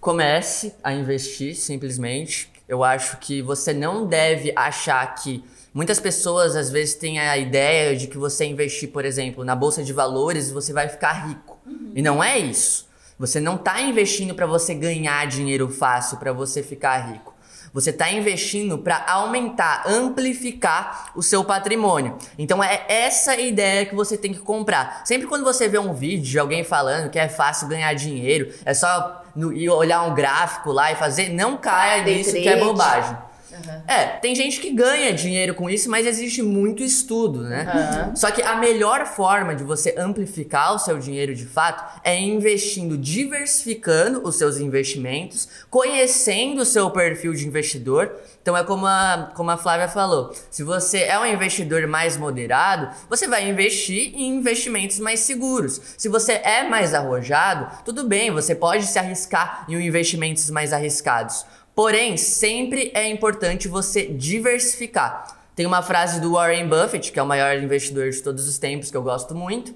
Comece 0.01 0.75
a 0.83 0.93
investir 0.93 1.55
simplesmente. 1.55 2.51
Eu 2.69 2.83
acho 2.83 3.19
que 3.19 3.41
você 3.43 3.73
não 3.73 4.07
deve 4.07 4.53
achar 4.57 5.15
que 5.15 5.45
muitas 5.73 6.01
pessoas 6.01 6.57
às 6.57 6.69
vezes 6.69 6.95
têm 6.97 7.21
a 7.21 7.39
ideia 7.39 7.97
de 7.97 8.09
que 8.09 8.19
você 8.19 8.45
investir, 8.45 8.91
por 8.91 9.05
exemplo, 9.05 9.45
na 9.45 9.55
bolsa 9.55 9.85
de 9.85 9.93
valores, 9.93 10.51
você 10.51 10.73
vai 10.73 10.89
ficar 10.89 11.29
rico. 11.29 11.54
E 11.95 12.03
não 12.03 12.23
é 12.23 12.39
isso. 12.39 12.89
Você 13.19 13.41
não 13.41 13.55
está 13.57 13.81
investindo 13.81 14.35
para 14.35 14.47
você 14.47 14.75
ganhar 14.75 15.27
dinheiro 15.27 15.69
fácil, 15.71 16.17
para 16.19 16.33
você 16.33 16.63
ficar 16.63 16.97
rico. 16.99 17.33
Você 17.73 17.91
está 17.91 18.11
investindo 18.11 18.79
para 18.79 19.05
aumentar, 19.09 19.83
amplificar 19.87 21.11
o 21.17 21.23
seu 21.23 21.45
patrimônio. 21.45 22.17
Então 22.39 22.63
é 22.63 22.85
essa 22.89 23.37
ideia 23.37 23.85
que 23.85 23.95
você 23.95 24.17
tem 24.17 24.33
que 24.33 24.39
comprar. 24.39 25.03
Sempre 25.05 25.27
quando 25.27 25.43
você 25.45 25.69
vê 25.69 25.79
um 25.79 25.93
vídeo 25.93 26.25
de 26.25 26.39
alguém 26.39 26.63
falando 26.63 27.11
que 27.11 27.19
é 27.19 27.29
fácil 27.29 27.67
ganhar 27.69 27.93
dinheiro, 27.95 28.53
é 28.65 28.73
só 28.75 29.25
no- 29.35 29.53
ir 29.53 29.69
olhar 29.71 30.03
um 30.03 30.15
gráfico 30.15 30.71
lá 30.71 30.93
e 30.93 30.97
fazer, 30.97 31.31
não 31.31 31.57
caia 31.57 32.03
nisso 32.05 32.31
que 32.43 32.49
é 32.49 32.57
bobagem. 32.65 33.17
Aham. 33.55 33.85
É, 33.87 34.05
tem 34.19 34.35
gente 34.35 34.61
que 34.61 34.71
ganha 34.71 35.13
dinheiro 35.13 35.55
com 35.55 35.69
isso, 35.71 35.91
mas 35.91 36.07
existe 36.07 36.43
muito 36.43 36.83
estudo, 36.83 37.43
né? 37.43 37.63
Aham. 37.63 38.17
Só 38.17 38.31
que 38.31 38.43
a 38.43 38.57
melhor 38.57 39.07
forma 39.07 39.55
de 39.55 39.63
você 39.63 39.95
amplificar 39.97 40.75
o 40.75 40.79
seu 40.79 40.99
dinheiro 40.99 41.35
de 41.35 41.47
fato 41.47 42.01
é 42.03 42.19
investindo, 42.19 42.97
diversificando 42.99 44.23
os 44.27 44.37
seus 44.37 44.59
investimentos, 44.59 45.49
conhecendo 45.71 46.63
o 46.63 46.65
seu 46.65 46.91
perfil 46.91 47.35
de 47.35 47.47
investidor. 47.47 48.13
Então 48.43 48.57
é 48.57 48.63
como 48.63 48.87
a, 48.87 49.33
como 49.35 49.51
a 49.51 49.57
Flávia 49.57 49.89
falou: 49.89 50.35
se 50.51 50.63
você 50.63 50.99
é 51.05 51.19
um 51.19 51.27
investidor 51.27 51.87
mais 51.87 52.17
moderado, 52.17 52.95
você 53.09 53.27
vai 53.27 53.49
investir 53.49 54.13
em 54.15 54.37
investimentos 54.37 54.99
mais 54.99 55.21
seguros. 55.21 55.81
Se 55.97 56.09
você 56.09 56.33
é 56.33 56.69
mais 56.69 56.93
arrojado, 56.95 57.83
tudo 57.85 58.05
bem, 58.05 58.31
você 58.31 58.55
pode 58.55 58.87
se 58.87 58.99
arriscar 58.99 59.65
em 59.69 59.75
investimentos 59.75 60.51
mais 60.51 60.73
arriscados. 60.73 61.47
Porém, 61.75 62.17
sempre 62.17 62.91
é 62.95 63.09
importante 63.09 63.67
você 63.69 64.07
diversificar. 64.07 65.39
Tem 65.57 65.67
uma 65.67 65.83
frase 65.83 66.21
do 66.21 66.33
Warren 66.33 66.69
Buffett, 66.69 67.13
que 67.13 67.19
é 67.19 67.23
o 67.23 67.27
maior 67.27 67.57
investidor 67.57 68.11
de 68.11 68.23
todos 68.23 68.47
os 68.49 68.59
tempos, 68.59 68.91
que 68.91 68.97
eu 68.97 69.03
gosto 69.03 69.35
muito, 69.35 69.75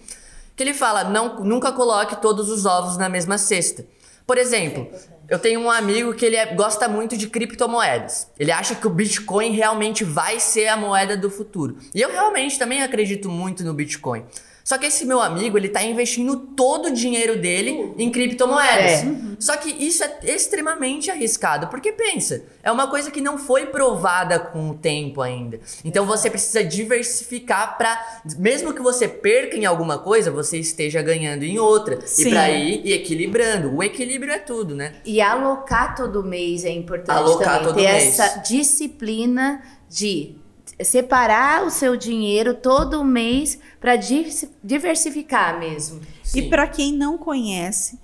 que 0.56 0.62
ele 0.62 0.74
fala: 0.74 1.04
não, 1.04 1.40
nunca 1.44 1.72
coloque 1.72 2.20
todos 2.20 2.48
os 2.50 2.66
ovos 2.66 2.96
na 2.96 3.08
mesma 3.08 3.38
cesta. 3.38 3.84
Por 4.26 4.36
exemplo, 4.36 4.86
eu 5.28 5.38
tenho 5.38 5.60
um 5.60 5.70
amigo 5.70 6.12
que 6.14 6.24
ele 6.26 6.36
é- 6.36 6.54
gosta 6.54 6.86
muito 6.88 7.16
de 7.16 7.28
criptomoedas. 7.28 8.28
Ele 8.38 8.52
acha 8.52 8.74
que 8.74 8.86
o 8.86 8.90
Bitcoin 8.90 9.52
realmente 9.52 10.04
vai 10.04 10.38
ser 10.38 10.68
a 10.68 10.76
moeda 10.76 11.16
do 11.16 11.30
futuro. 11.30 11.78
E 11.94 12.00
eu 12.00 12.10
realmente 12.10 12.58
também 12.58 12.82
acredito 12.82 13.30
muito 13.30 13.64
no 13.64 13.72
Bitcoin. 13.72 14.24
Só 14.68 14.76
que 14.76 14.84
esse 14.84 15.06
meu 15.06 15.18
amigo, 15.22 15.56
ele 15.56 15.70
tá 15.70 15.82
investindo 15.82 16.36
todo 16.36 16.88
o 16.88 16.92
dinheiro 16.92 17.40
dele 17.40 17.94
em 17.96 18.10
criptomoedas. 18.10 19.02
É. 19.02 19.16
Só 19.40 19.56
que 19.56 19.70
isso 19.70 20.04
é 20.04 20.18
extremamente 20.24 21.10
arriscado, 21.10 21.68
porque 21.68 21.90
pensa, 21.90 22.44
é 22.62 22.70
uma 22.70 22.86
coisa 22.86 23.10
que 23.10 23.22
não 23.22 23.38
foi 23.38 23.64
provada 23.64 24.38
com 24.38 24.68
o 24.68 24.74
tempo 24.74 25.22
ainda. 25.22 25.58
Então 25.82 26.04
você 26.04 26.28
precisa 26.28 26.62
diversificar 26.62 27.78
para 27.78 28.20
mesmo 28.36 28.74
que 28.74 28.82
você 28.82 29.08
perca 29.08 29.56
em 29.56 29.64
alguma 29.64 30.00
coisa, 30.00 30.30
você 30.30 30.58
esteja 30.58 31.00
ganhando 31.00 31.44
em 31.44 31.58
outra. 31.58 31.98
Sim. 32.04 32.26
E 32.26 32.30
para 32.30 32.50
ir 32.50 32.82
e 32.84 32.92
equilibrando. 32.92 33.74
O 33.74 33.82
equilíbrio 33.82 34.34
é 34.34 34.38
tudo, 34.38 34.74
né? 34.74 34.96
E 35.02 35.18
alocar 35.22 35.96
todo 35.96 36.22
mês 36.22 36.66
é 36.66 36.70
importante 36.70 37.16
Alocar 37.16 37.60
também. 37.60 37.64
todo 37.64 37.76
ter 37.76 37.90
mês. 37.90 38.20
essa 38.20 38.40
disciplina 38.40 39.62
de 39.88 40.36
separar 40.82 41.64
o 41.64 41.70
seu 41.70 41.96
dinheiro 41.96 42.54
todo 42.54 43.04
mês 43.04 43.58
para 43.80 43.96
diversificar 43.96 45.58
mesmo. 45.58 46.00
E 46.24 46.42
Sim. 46.42 46.48
para 46.48 46.66
quem 46.66 46.92
não 46.92 47.16
conhece, 47.18 47.98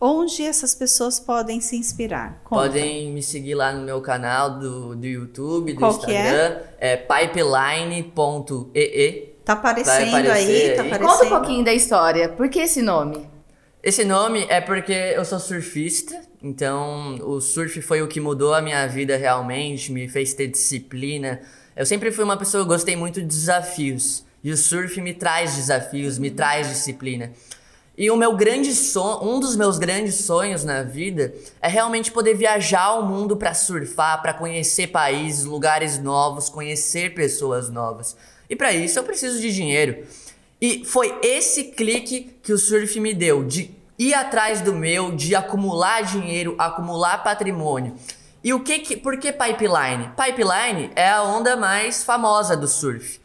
onde 0.00 0.42
essas 0.42 0.74
pessoas 0.74 1.20
podem 1.20 1.60
se 1.60 1.76
inspirar? 1.76 2.40
Conta. 2.44 2.62
Podem 2.62 3.10
me 3.10 3.22
seguir 3.22 3.54
lá 3.54 3.72
no 3.72 3.82
meu 3.82 4.00
canal 4.00 4.58
do, 4.58 4.96
do 4.96 5.06
YouTube, 5.06 5.72
do 5.72 5.78
Qual 5.78 5.98
que 5.98 6.12
Instagram. 6.12 6.58
É, 6.78 6.96
pipeline.ee. 6.96 8.10
Tá 9.44 9.54
aparecendo 9.54 10.14
aí, 10.14 10.24
tá 10.24 10.32
aí. 10.34 10.78
aparecendo. 10.78 11.08
Conta 11.08 11.24
um 11.24 11.28
pouquinho 11.28 11.64
da 11.64 11.74
história. 11.74 12.28
Por 12.28 12.48
que 12.48 12.60
esse 12.60 12.80
nome? 12.82 13.28
Esse 13.82 14.04
nome 14.04 14.46
é 14.48 14.60
porque 14.60 14.92
eu 14.92 15.24
sou 15.24 15.40
surfista, 15.40 16.20
então 16.42 17.14
o 17.22 17.40
surf 17.40 17.80
foi 17.80 18.02
o 18.02 18.08
que 18.08 18.20
mudou 18.20 18.52
a 18.52 18.60
minha 18.60 18.86
vida 18.86 19.16
realmente, 19.16 19.90
me 19.90 20.06
fez 20.06 20.34
ter 20.34 20.48
disciplina. 20.48 21.40
Eu 21.80 21.86
sempre 21.86 22.12
fui 22.12 22.22
uma 22.22 22.36
pessoa 22.36 22.62
que 22.62 22.68
gostei 22.68 22.94
muito 22.94 23.22
de 23.22 23.26
desafios, 23.26 24.22
e 24.44 24.52
o 24.52 24.56
surf 24.58 25.00
me 25.00 25.14
traz 25.14 25.56
desafios, 25.56 26.18
me 26.18 26.30
traz 26.30 26.68
disciplina. 26.68 27.32
E 27.96 28.10
o 28.10 28.18
meu 28.18 28.36
grande 28.36 28.74
sonho, 28.74 29.26
um 29.26 29.40
dos 29.40 29.56
meus 29.56 29.78
grandes 29.78 30.16
sonhos 30.16 30.62
na 30.62 30.82
vida 30.82 31.32
é 31.58 31.68
realmente 31.68 32.12
poder 32.12 32.34
viajar 32.34 32.82
ao 32.82 33.06
mundo 33.06 33.34
para 33.34 33.54
surfar, 33.54 34.20
para 34.20 34.34
conhecer 34.34 34.88
países, 34.88 35.46
lugares 35.46 35.98
novos, 35.98 36.50
conhecer 36.50 37.14
pessoas 37.14 37.70
novas. 37.70 38.14
E 38.50 38.54
para 38.54 38.74
isso 38.74 38.98
eu 38.98 39.02
preciso 39.02 39.40
de 39.40 39.50
dinheiro. 39.50 40.04
E 40.60 40.84
foi 40.84 41.18
esse 41.22 41.64
clique 41.64 42.36
que 42.42 42.52
o 42.52 42.58
surf 42.58 43.00
me 43.00 43.14
deu, 43.14 43.42
de 43.42 43.74
ir 43.98 44.12
atrás 44.12 44.60
do 44.60 44.74
meu, 44.74 45.16
de 45.16 45.34
acumular 45.34 46.02
dinheiro, 46.02 46.56
acumular 46.58 47.24
patrimônio. 47.24 47.96
E 48.42 48.54
o 48.54 48.60
que 48.60 48.78
que, 48.80 48.96
por 48.96 49.18
que 49.18 49.32
pipeline? 49.32 50.10
Pipeline 50.16 50.90
é 50.96 51.10
a 51.10 51.22
onda 51.22 51.56
mais 51.56 52.02
famosa 52.02 52.56
do 52.56 52.66
surf. 52.66 53.20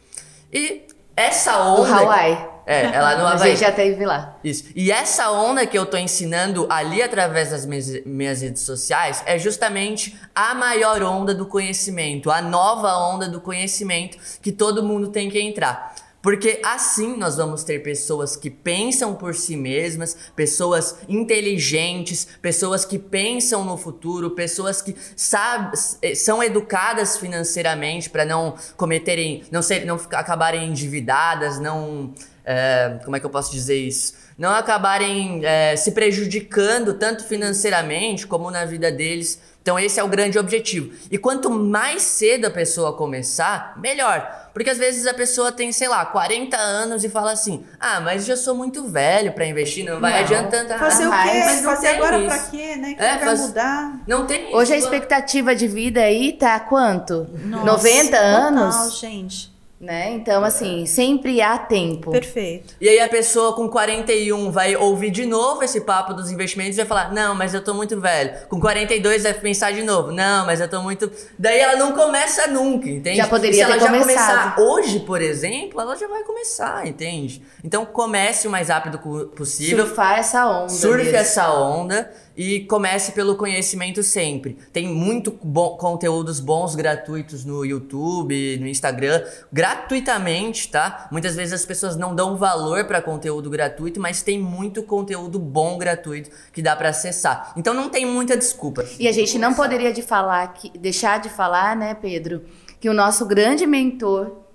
E 0.52 0.82
essa 1.16 1.56
O 1.58 1.82
onda 1.82 1.94
Hawaii. 1.94 2.56
É, 2.66 2.82
ela 2.86 3.10
A 3.30 3.32
Havaí. 3.32 3.50
gente 3.50 3.60
já 3.60 3.72
teve 3.72 4.04
lá. 4.04 4.36
Isso. 4.44 4.64
E 4.74 4.90
essa 4.90 5.30
onda 5.30 5.64
que 5.66 5.78
eu 5.78 5.86
tô 5.86 5.96
ensinando 5.96 6.66
ali 6.68 7.00
através 7.00 7.50
das 7.50 7.64
minhas, 7.64 8.04
minhas 8.04 8.42
redes 8.42 8.62
sociais 8.62 9.22
é 9.24 9.38
justamente 9.38 10.18
a 10.34 10.52
maior 10.54 11.02
onda 11.02 11.32
do 11.34 11.46
conhecimento, 11.46 12.30
a 12.30 12.42
nova 12.42 12.94
onda 12.98 13.28
do 13.28 13.40
conhecimento 13.40 14.18
que 14.42 14.52
todo 14.52 14.82
mundo 14.82 15.08
tem 15.08 15.30
que 15.30 15.40
entrar. 15.40 15.94
Porque 16.26 16.60
assim 16.64 17.16
nós 17.16 17.36
vamos 17.36 17.62
ter 17.62 17.84
pessoas 17.84 18.34
que 18.34 18.50
pensam 18.50 19.14
por 19.14 19.32
si 19.32 19.56
mesmas, 19.56 20.16
pessoas 20.34 20.96
inteligentes, 21.08 22.26
pessoas 22.42 22.84
que 22.84 22.98
pensam 22.98 23.64
no 23.64 23.76
futuro, 23.76 24.32
pessoas 24.32 24.82
que 24.82 24.96
sab 25.14 25.70
são 26.16 26.42
educadas 26.42 27.16
financeiramente 27.16 28.10
para 28.10 28.24
não 28.24 28.56
cometerem, 28.76 29.44
não 29.52 29.62
ser, 29.62 29.86
não 29.86 30.00
acabarem 30.10 30.68
endividadas, 30.68 31.60
não 31.60 32.12
é, 32.44 32.98
como 33.04 33.14
é 33.14 33.20
que 33.20 33.26
eu 33.26 33.30
posso 33.30 33.52
dizer 33.52 33.76
isso? 33.76 34.14
Não 34.38 34.50
acabarem 34.50 35.40
é, 35.44 35.74
se 35.76 35.92
prejudicando 35.92 36.94
tanto 36.94 37.24
financeiramente 37.24 38.26
como 38.26 38.50
na 38.50 38.64
vida 38.64 38.92
deles. 38.92 39.40
Então 39.62 39.78
esse 39.78 39.98
é 39.98 40.04
o 40.04 40.08
grande 40.08 40.38
objetivo. 40.38 40.92
E 41.10 41.18
quanto 41.18 41.50
mais 41.50 42.02
cedo 42.02 42.44
a 42.46 42.50
pessoa 42.50 42.92
começar, 42.92 43.74
melhor. 43.78 44.50
Porque 44.54 44.70
às 44.70 44.78
vezes 44.78 45.06
a 45.08 45.12
pessoa 45.14 45.50
tem, 45.50 45.72
sei 45.72 45.88
lá, 45.88 46.04
40 46.06 46.56
anos 46.56 47.02
e 47.02 47.08
fala 47.08 47.32
assim: 47.32 47.64
"Ah, 47.80 47.98
mas 48.00 48.24
já 48.26 48.36
sou 48.36 48.54
muito 48.54 48.86
velho 48.86 49.32
pra 49.32 49.44
investir, 49.44 49.84
não 49.84 49.98
vai 50.00 50.12
Não. 50.12 50.18
adiantando 50.20 50.68
nada". 50.68 50.78
Fazer 50.78 51.06
o 51.06 51.10
Mas 51.10 51.30
quê? 51.30 51.60
não 51.62 51.74
Fazer 51.74 51.86
agora 51.88 52.18
pra 52.24 52.38
quê, 52.38 52.76
né? 52.76 52.94
Que 52.94 53.02
É, 53.02 53.16
vai 53.16 53.24
faz- 53.24 53.40
mudar. 53.40 54.00
Não 54.06 54.24
tem 54.26 54.54
Hoje 54.54 54.72
a 54.72 54.76
expectativa 54.76 55.54
de 55.56 55.66
vida 55.66 56.00
aí 56.00 56.32
tá 56.34 56.60
quanto? 56.60 57.26
Nossa, 57.46 57.64
90 57.64 58.10
total, 58.16 58.24
anos? 58.24 58.98
gente. 59.00 59.55
Né? 59.78 60.12
Então, 60.12 60.42
assim, 60.42 60.86
sempre 60.86 61.42
há 61.42 61.58
tempo. 61.58 62.10
Perfeito. 62.10 62.74
E 62.80 62.88
aí 62.88 62.98
a 62.98 63.08
pessoa 63.08 63.54
com 63.54 63.68
41 63.68 64.50
vai 64.50 64.74
ouvir 64.74 65.10
de 65.10 65.26
novo 65.26 65.62
esse 65.62 65.82
papo 65.82 66.14
dos 66.14 66.30
investimentos 66.30 66.74
e 66.74 66.78
vai 66.78 66.86
falar: 66.86 67.12
"Não, 67.12 67.34
mas 67.34 67.52
eu 67.52 67.62
tô 67.62 67.74
muito 67.74 68.00
velho". 68.00 68.32
Com 68.48 68.58
42 68.58 69.24
vai 69.24 69.34
pensar 69.34 69.72
de 69.72 69.82
novo: 69.82 70.10
"Não, 70.12 70.46
mas 70.46 70.62
eu 70.62 70.68
tô 70.68 70.80
muito". 70.80 71.10
Daí 71.38 71.58
ela 71.58 71.76
não 71.76 71.92
começa 71.92 72.46
nunca, 72.46 72.88
entende? 72.88 73.18
Já 73.18 73.26
poderia 73.26 73.52
e 73.52 73.56
se 73.56 73.60
ela 73.70 73.78
já 73.78 73.86
começado. 73.86 74.54
começar 74.54 74.60
hoje, 74.60 75.00
por 75.00 75.20
exemplo, 75.20 75.78
ela 75.78 75.94
já 75.94 76.08
vai 76.08 76.22
começar, 76.22 76.86
entende? 76.86 77.42
Então 77.62 77.84
comece 77.84 78.48
o 78.48 78.50
mais 78.50 78.70
rápido 78.70 78.98
possível. 79.36 79.84
Surfar 79.86 80.18
essa 80.18 80.46
onda. 80.46 80.68
Surfe 80.70 81.04
mesmo. 81.04 81.18
essa 81.18 81.52
onda 81.52 82.10
e 82.36 82.60
comece 82.60 83.12
pelo 83.12 83.36
conhecimento 83.36 84.02
sempre. 84.02 84.58
Tem 84.72 84.86
muito 84.88 85.36
bom, 85.42 85.76
conteúdos 85.76 86.38
bons 86.38 86.74
gratuitos 86.74 87.44
no 87.44 87.64
YouTube, 87.64 88.58
no 88.58 88.66
Instagram, 88.66 89.24
gratuitamente, 89.52 90.68
tá? 90.70 91.08
Muitas 91.10 91.34
vezes 91.34 91.54
as 91.54 91.64
pessoas 91.64 91.96
não 91.96 92.14
dão 92.14 92.36
valor 92.36 92.84
para 92.84 93.00
conteúdo 93.00 93.48
gratuito, 93.48 94.00
mas 94.00 94.22
tem 94.22 94.38
muito 94.38 94.82
conteúdo 94.82 95.38
bom 95.38 95.78
gratuito 95.78 96.30
que 96.52 96.60
dá 96.60 96.76
para 96.76 96.90
acessar. 96.90 97.52
Então 97.56 97.72
não 97.72 97.88
tem 97.88 98.04
muita 98.04 98.36
desculpa. 98.36 98.84
E 98.98 99.08
a 99.08 99.12
gente 99.12 99.38
não 99.38 99.54
poderia 99.54 99.92
de 99.92 100.02
falar 100.02 100.52
que, 100.52 100.76
deixar 100.78 101.20
de 101.20 101.28
falar, 101.28 101.74
né, 101.74 101.94
Pedro, 101.94 102.42
que 102.78 102.88
o 102.88 102.94
nosso 102.94 103.24
grande 103.24 103.66
mentor 103.66 104.45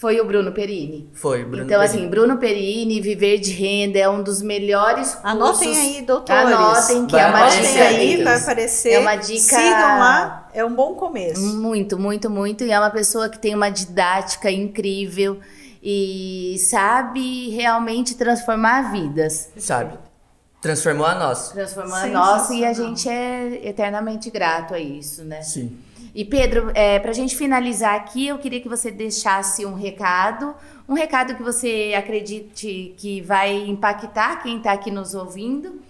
foi 0.00 0.18
o 0.18 0.24
Bruno 0.24 0.50
Perini. 0.50 1.10
Foi, 1.12 1.44
Bruno. 1.44 1.64
então, 1.64 1.78
Perini. 1.78 1.84
assim, 1.98 2.08
Bruno 2.08 2.38
Perini, 2.38 3.00
Viver 3.02 3.38
de 3.38 3.50
Renda, 3.52 3.98
é 3.98 4.08
um 4.08 4.22
dos 4.22 4.40
melhores 4.40 5.08
cursos. 5.14 5.24
Anotem 5.24 5.76
aí, 5.76 6.02
doutores. 6.02 6.42
Anotem, 6.54 7.06
que 7.06 7.12
Vai 7.12 7.20
é 7.22 7.26
uma 7.26 7.38
aparecer 7.38 7.66
dica. 7.68 7.84
Anotem 7.84 7.98
aí, 8.16 8.24
vai 8.24 8.36
aparecer. 8.38 8.92
É 8.94 8.98
uma 8.98 9.16
dica- 9.16 9.40
Sigam 9.56 9.98
lá, 9.98 10.48
é 10.54 10.64
um 10.64 10.74
bom 10.74 10.94
começo. 10.94 11.42
Muito, 11.42 11.98
muito, 11.98 12.30
muito. 12.30 12.64
E 12.64 12.72
é 12.72 12.78
uma 12.80 12.88
pessoa 12.90 13.28
que 13.28 13.38
tem 13.38 13.54
uma 13.54 13.68
didática 13.68 14.50
incrível 14.50 15.38
e 15.82 16.56
sabe 16.58 17.50
realmente 17.50 18.14
transformar 18.16 18.90
vidas. 18.92 19.50
sabe? 19.58 19.98
Transformou 20.62 21.06
a 21.06 21.14
nossa. 21.14 21.52
Transformar 21.54 22.04
a 22.04 22.06
nossa 22.08 22.54
e 22.54 22.64
a 22.64 22.72
gente 22.72 23.08
é 23.08 23.66
eternamente 23.68 24.30
grato 24.30 24.74
a 24.74 24.78
isso, 24.78 25.24
né? 25.24 25.40
Sim. 25.42 25.78
E 26.14 26.24
Pedro, 26.24 26.70
é, 26.74 26.98
para 26.98 27.10
a 27.10 27.14
gente 27.14 27.36
finalizar 27.36 27.94
aqui, 27.94 28.26
eu 28.26 28.38
queria 28.38 28.60
que 28.60 28.68
você 28.68 28.90
deixasse 28.90 29.64
um 29.64 29.74
recado, 29.74 30.54
um 30.88 30.94
recado 30.94 31.34
que 31.34 31.42
você 31.42 31.94
acredite 31.96 32.94
que 32.96 33.20
vai 33.20 33.56
impactar 33.68 34.42
quem 34.42 34.58
está 34.58 34.72
aqui 34.72 34.90
nos 34.90 35.14
ouvindo, 35.14 35.80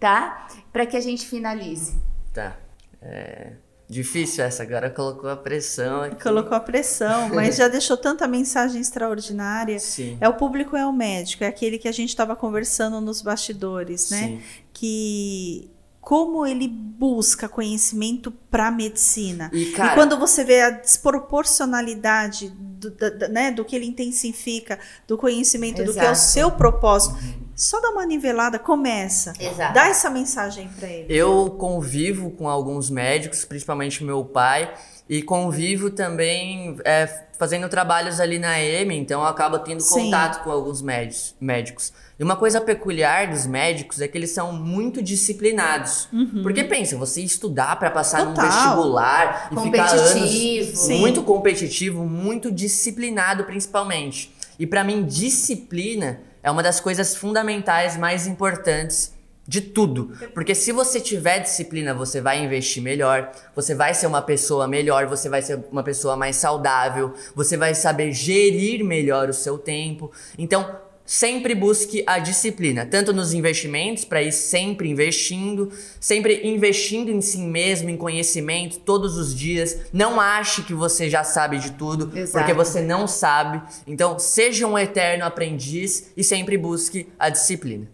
tá? 0.00 0.48
Para 0.72 0.86
que 0.86 0.96
a 0.96 1.00
gente 1.00 1.26
finalize. 1.26 1.96
Tá. 2.32 2.56
É 3.00 3.52
difícil 3.88 4.44
essa, 4.44 4.62
agora 4.62 4.90
colocou 4.90 5.30
a 5.30 5.36
pressão 5.36 6.02
aqui. 6.02 6.22
Colocou 6.22 6.54
a 6.54 6.60
pressão, 6.60 7.30
mas 7.30 7.56
já 7.56 7.68
deixou 7.68 7.96
tanta 7.96 8.28
mensagem 8.28 8.80
extraordinária. 8.80 9.78
Sim. 9.78 10.18
É 10.20 10.28
o 10.28 10.34
público 10.34 10.76
é 10.76 10.86
o 10.86 10.92
médico, 10.92 11.42
é 11.42 11.46
aquele 11.46 11.78
que 11.78 11.88
a 11.88 11.92
gente 11.92 12.10
estava 12.10 12.36
conversando 12.36 13.00
nos 13.00 13.22
bastidores, 13.22 14.10
né? 14.10 14.18
Sim. 14.18 14.42
Que 14.74 15.70
como 16.08 16.46
ele 16.46 16.66
busca 16.66 17.46
conhecimento 17.50 18.30
para 18.50 18.70
medicina. 18.70 19.50
E, 19.52 19.66
cara, 19.72 19.92
e 19.92 19.94
quando 19.94 20.18
você 20.18 20.42
vê 20.42 20.62
a 20.62 20.70
desproporcionalidade 20.70 22.48
do, 22.48 22.90
da- 22.92 23.28
né, 23.28 23.50
do 23.50 23.62
que 23.62 23.76
ele 23.76 23.84
intensifica, 23.84 24.78
do 25.06 25.18
conhecimento, 25.18 25.84
do 25.84 25.92
que 25.92 25.98
é 25.98 26.08
o 26.08 26.12
Exato. 26.12 26.30
seu 26.30 26.50
propósito, 26.50 27.14
só 27.54 27.78
dá 27.82 27.90
uma 27.90 28.06
nivelada, 28.06 28.58
começa. 28.58 29.34
Exato. 29.38 29.74
Dá 29.74 29.88
essa 29.88 30.08
mensagem 30.08 30.68
para 30.78 30.88
ele. 30.88 31.14
Eu 31.14 31.50
convivo 31.58 32.30
com 32.30 32.48
alguns 32.48 32.88
médicos, 32.88 33.44
principalmente 33.44 34.02
meu 34.02 34.24
pai, 34.24 34.72
e 35.08 35.22
convivo 35.22 35.90
também 35.90 36.76
é, 36.84 37.06
fazendo 37.38 37.68
trabalhos 37.68 38.20
ali 38.20 38.38
na 38.38 38.60
EME, 38.60 38.96
então 38.98 39.20
eu 39.22 39.26
acabo 39.26 39.58
tendo 39.60 39.80
Sim. 39.80 40.04
contato 40.04 40.42
com 40.44 40.50
alguns 40.50 40.82
médicos, 40.82 41.34
médicos. 41.40 41.92
E 42.18 42.24
uma 42.24 42.34
coisa 42.36 42.60
peculiar 42.60 43.28
dos 43.30 43.46
médicos 43.46 44.00
é 44.00 44.08
que 44.08 44.18
eles 44.18 44.30
são 44.30 44.52
muito 44.52 45.00
disciplinados. 45.00 46.08
Porque 46.42 46.64
pensa, 46.64 46.96
você 46.96 47.22
estudar 47.22 47.76
para 47.78 47.90
passar 47.90 48.24
num 48.24 48.28
Uhum. 48.30 48.34
Total. 48.34 48.50
vestibular 48.50 49.48
e 49.52 49.60
ficar 49.60 49.88
anos 49.92 50.12
Competitivo. 50.12 50.76
Sim. 50.76 50.98
muito 50.98 51.22
competitivo, 51.22 52.04
muito 52.04 52.50
disciplinado 52.50 53.44
principalmente. 53.44 54.34
E 54.58 54.66
pra 54.66 54.82
mim 54.82 55.04
disciplina 55.04 56.20
é 56.42 56.50
uma 56.50 56.62
das 56.62 56.80
coisas 56.80 57.14
fundamentais 57.14 57.96
mais 57.96 58.26
importantes 58.26 59.12
de 59.48 59.62
tudo. 59.62 60.12
Porque 60.34 60.54
se 60.54 60.70
você 60.72 61.00
tiver 61.00 61.38
disciplina, 61.38 61.94
você 61.94 62.20
vai 62.20 62.44
investir 62.44 62.82
melhor, 62.82 63.32
você 63.56 63.74
vai 63.74 63.94
ser 63.94 64.06
uma 64.06 64.20
pessoa 64.20 64.68
melhor, 64.68 65.06
você 65.06 65.26
vai 65.30 65.40
ser 65.40 65.58
uma 65.72 65.82
pessoa 65.82 66.14
mais 66.16 66.36
saudável, 66.36 67.14
você 67.34 67.56
vai 67.56 67.74
saber 67.74 68.12
gerir 68.12 68.84
melhor 68.84 69.30
o 69.30 69.32
seu 69.32 69.56
tempo. 69.56 70.12
Então, 70.36 70.78
sempre 71.06 71.54
busque 71.54 72.04
a 72.06 72.18
disciplina, 72.18 72.84
tanto 72.84 73.14
nos 73.14 73.32
investimentos, 73.32 74.04
para 74.04 74.22
ir 74.22 74.32
sempre 74.32 74.90
investindo, 74.90 75.72
sempre 75.98 76.46
investindo 76.46 77.10
em 77.10 77.22
si 77.22 77.38
mesmo, 77.38 77.88
em 77.88 77.96
conhecimento, 77.96 78.80
todos 78.80 79.16
os 79.16 79.34
dias. 79.34 79.78
Não 79.90 80.20
ache 80.20 80.62
que 80.62 80.74
você 80.74 81.08
já 81.08 81.24
sabe 81.24 81.58
de 81.58 81.72
tudo, 81.72 82.14
Exato. 82.14 82.36
porque 82.36 82.52
você 82.52 82.82
não 82.82 83.08
sabe. 83.08 83.62
Então, 83.86 84.18
seja 84.18 84.66
um 84.66 84.78
eterno 84.78 85.24
aprendiz 85.24 86.12
e 86.14 86.22
sempre 86.22 86.58
busque 86.58 87.08
a 87.18 87.30
disciplina. 87.30 87.88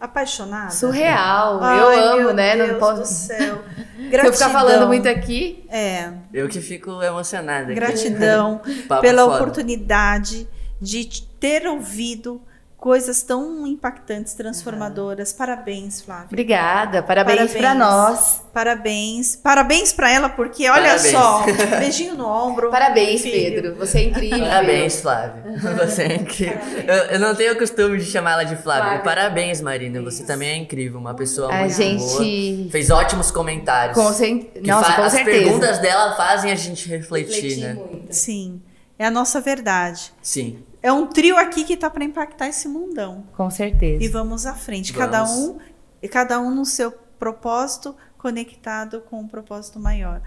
Apaixonada? 0.00 0.70
Surreal. 0.70 1.58
Ai, 1.62 1.80
eu 1.80 1.88
amo, 2.10 2.16
meu 2.18 2.34
né? 2.34 2.56
Deus 2.56 2.68
não 2.72 2.78
posso. 2.78 3.00
do 3.00 3.06
céu. 3.08 3.64
Se 3.96 4.26
eu 4.26 4.32
ficar 4.32 4.50
falando 4.50 4.68
Gratidão. 4.68 4.86
muito 4.88 5.08
aqui. 5.08 5.64
É, 5.68 6.10
Eu 6.32 6.48
que 6.48 6.60
fico 6.60 7.02
emocionada. 7.02 7.64
aqui. 7.64 7.74
gratidão 7.74 8.60
Papo 8.88 9.02
pela 9.02 9.24
foda. 9.24 9.36
oportunidade 9.36 10.48
de 10.80 11.04
te- 11.04 11.26
ter 11.40 11.66
ouvido 11.66 12.40
coisas 12.78 13.22
tão 13.24 13.66
impactantes, 13.66 14.34
transformadoras. 14.34 15.32
Parabéns, 15.32 16.00
Flávia. 16.00 16.26
Obrigada. 16.30 17.02
Parabéns, 17.02 17.50
pra 17.52 17.60
Parabéns. 17.74 17.78
nós. 17.78 18.42
Parabéns. 18.54 19.36
Parabéns 19.36 19.92
pra 19.92 20.10
ela, 20.10 20.28
porque 20.28 20.68
olha 20.70 20.90
Parabéns. 20.96 21.10
só, 21.12 21.44
beijinho 21.78 22.14
no 22.14 22.26
ombro. 22.26 22.70
Parabéns, 22.70 23.20
filho. 23.22 23.32
Pedro. 23.52 23.74
Você 23.76 23.98
é 23.98 24.02
incrível. 24.04 24.38
Parabéns, 24.40 25.00
Flávia. 25.00 25.42
Você 25.86 26.02
é 26.04 26.14
incrível. 26.14 26.58
Eu, 26.86 26.94
eu 27.12 27.18
não 27.20 27.34
tenho 27.34 27.52
o 27.54 27.58
costume 27.58 27.98
de 27.98 28.04
chamar 28.04 28.32
ela 28.32 28.44
de 28.44 28.54
Flávia. 28.56 28.84
Flávia. 28.84 29.02
Parabéns, 29.02 29.60
Marina. 29.60 30.00
Você 30.02 30.24
também 30.24 30.48
é 30.50 30.56
incrível. 30.56 30.98
Uma 31.00 31.14
pessoa 31.14 31.52
A 31.52 31.58
muito 31.60 31.74
gente- 31.74 31.98
boa. 32.04 32.70
Fez 32.70 32.90
ótimos 32.90 33.30
comentários. 33.30 33.96
Com 33.96 34.12
Que 34.14 34.60
Nossa, 34.66 34.92
com 34.94 35.02
as 35.02 35.12
certeza. 35.12 35.36
perguntas 35.44 35.78
dela 35.78 36.14
fazem 36.16 36.50
a 36.52 36.54
gente 36.54 36.88
refletir, 36.88 37.56
né? 37.58 37.76
Sim, 38.10 38.60
é 38.98 39.06
a 39.06 39.10
nossa 39.10 39.40
verdade. 39.40 40.12
Sim. 40.22 40.64
É 40.82 40.92
um 40.92 41.06
trio 41.06 41.36
aqui 41.36 41.64
que 41.64 41.76
tá 41.76 41.88
para 41.90 42.04
impactar 42.04 42.48
esse 42.48 42.68
mundão. 42.68 43.24
Com 43.36 43.50
certeza. 43.50 44.02
E 44.02 44.08
vamos 44.08 44.46
à 44.46 44.54
frente, 44.54 44.92
cada 44.92 45.24
Vamos. 45.24 45.38
um, 45.38 45.58
e 46.02 46.08
cada 46.08 46.38
um 46.40 46.50
no 46.54 46.64
seu 46.64 46.92
propósito, 47.18 47.96
conectado 48.16 49.00
com 49.08 49.18
um 49.20 49.26
propósito 49.28 49.78
maior. 49.80 50.20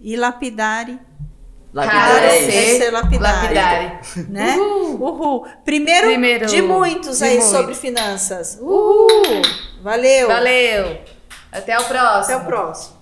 E 0.00 0.16
lapidare, 0.16 0.98
Lapidar 1.74 2.22
é 2.22 2.38
ser- 2.50 2.78
ser 2.78 2.90
lapidare, 2.92 3.54
Lapidare. 3.54 4.00
né? 4.30 4.56
Uhul. 4.56 5.02
Uhul. 5.02 5.46
Primeiro, 5.64 6.06
Primeiro 6.06 6.46
de 6.46 6.62
muitos 6.62 7.18
de 7.18 7.24
aí 7.24 7.30
muitos. 7.38 7.50
sobre 7.50 7.74
finanças. 7.74 8.56
Uhul. 8.60 9.42
Valeu. 9.82 10.28
Valeu. 10.28 11.00
Até 11.52 11.78
o 11.78 11.84
próximo. 11.84 12.36
Até 12.36 12.36
o 12.36 12.46
próximo. 12.46 12.97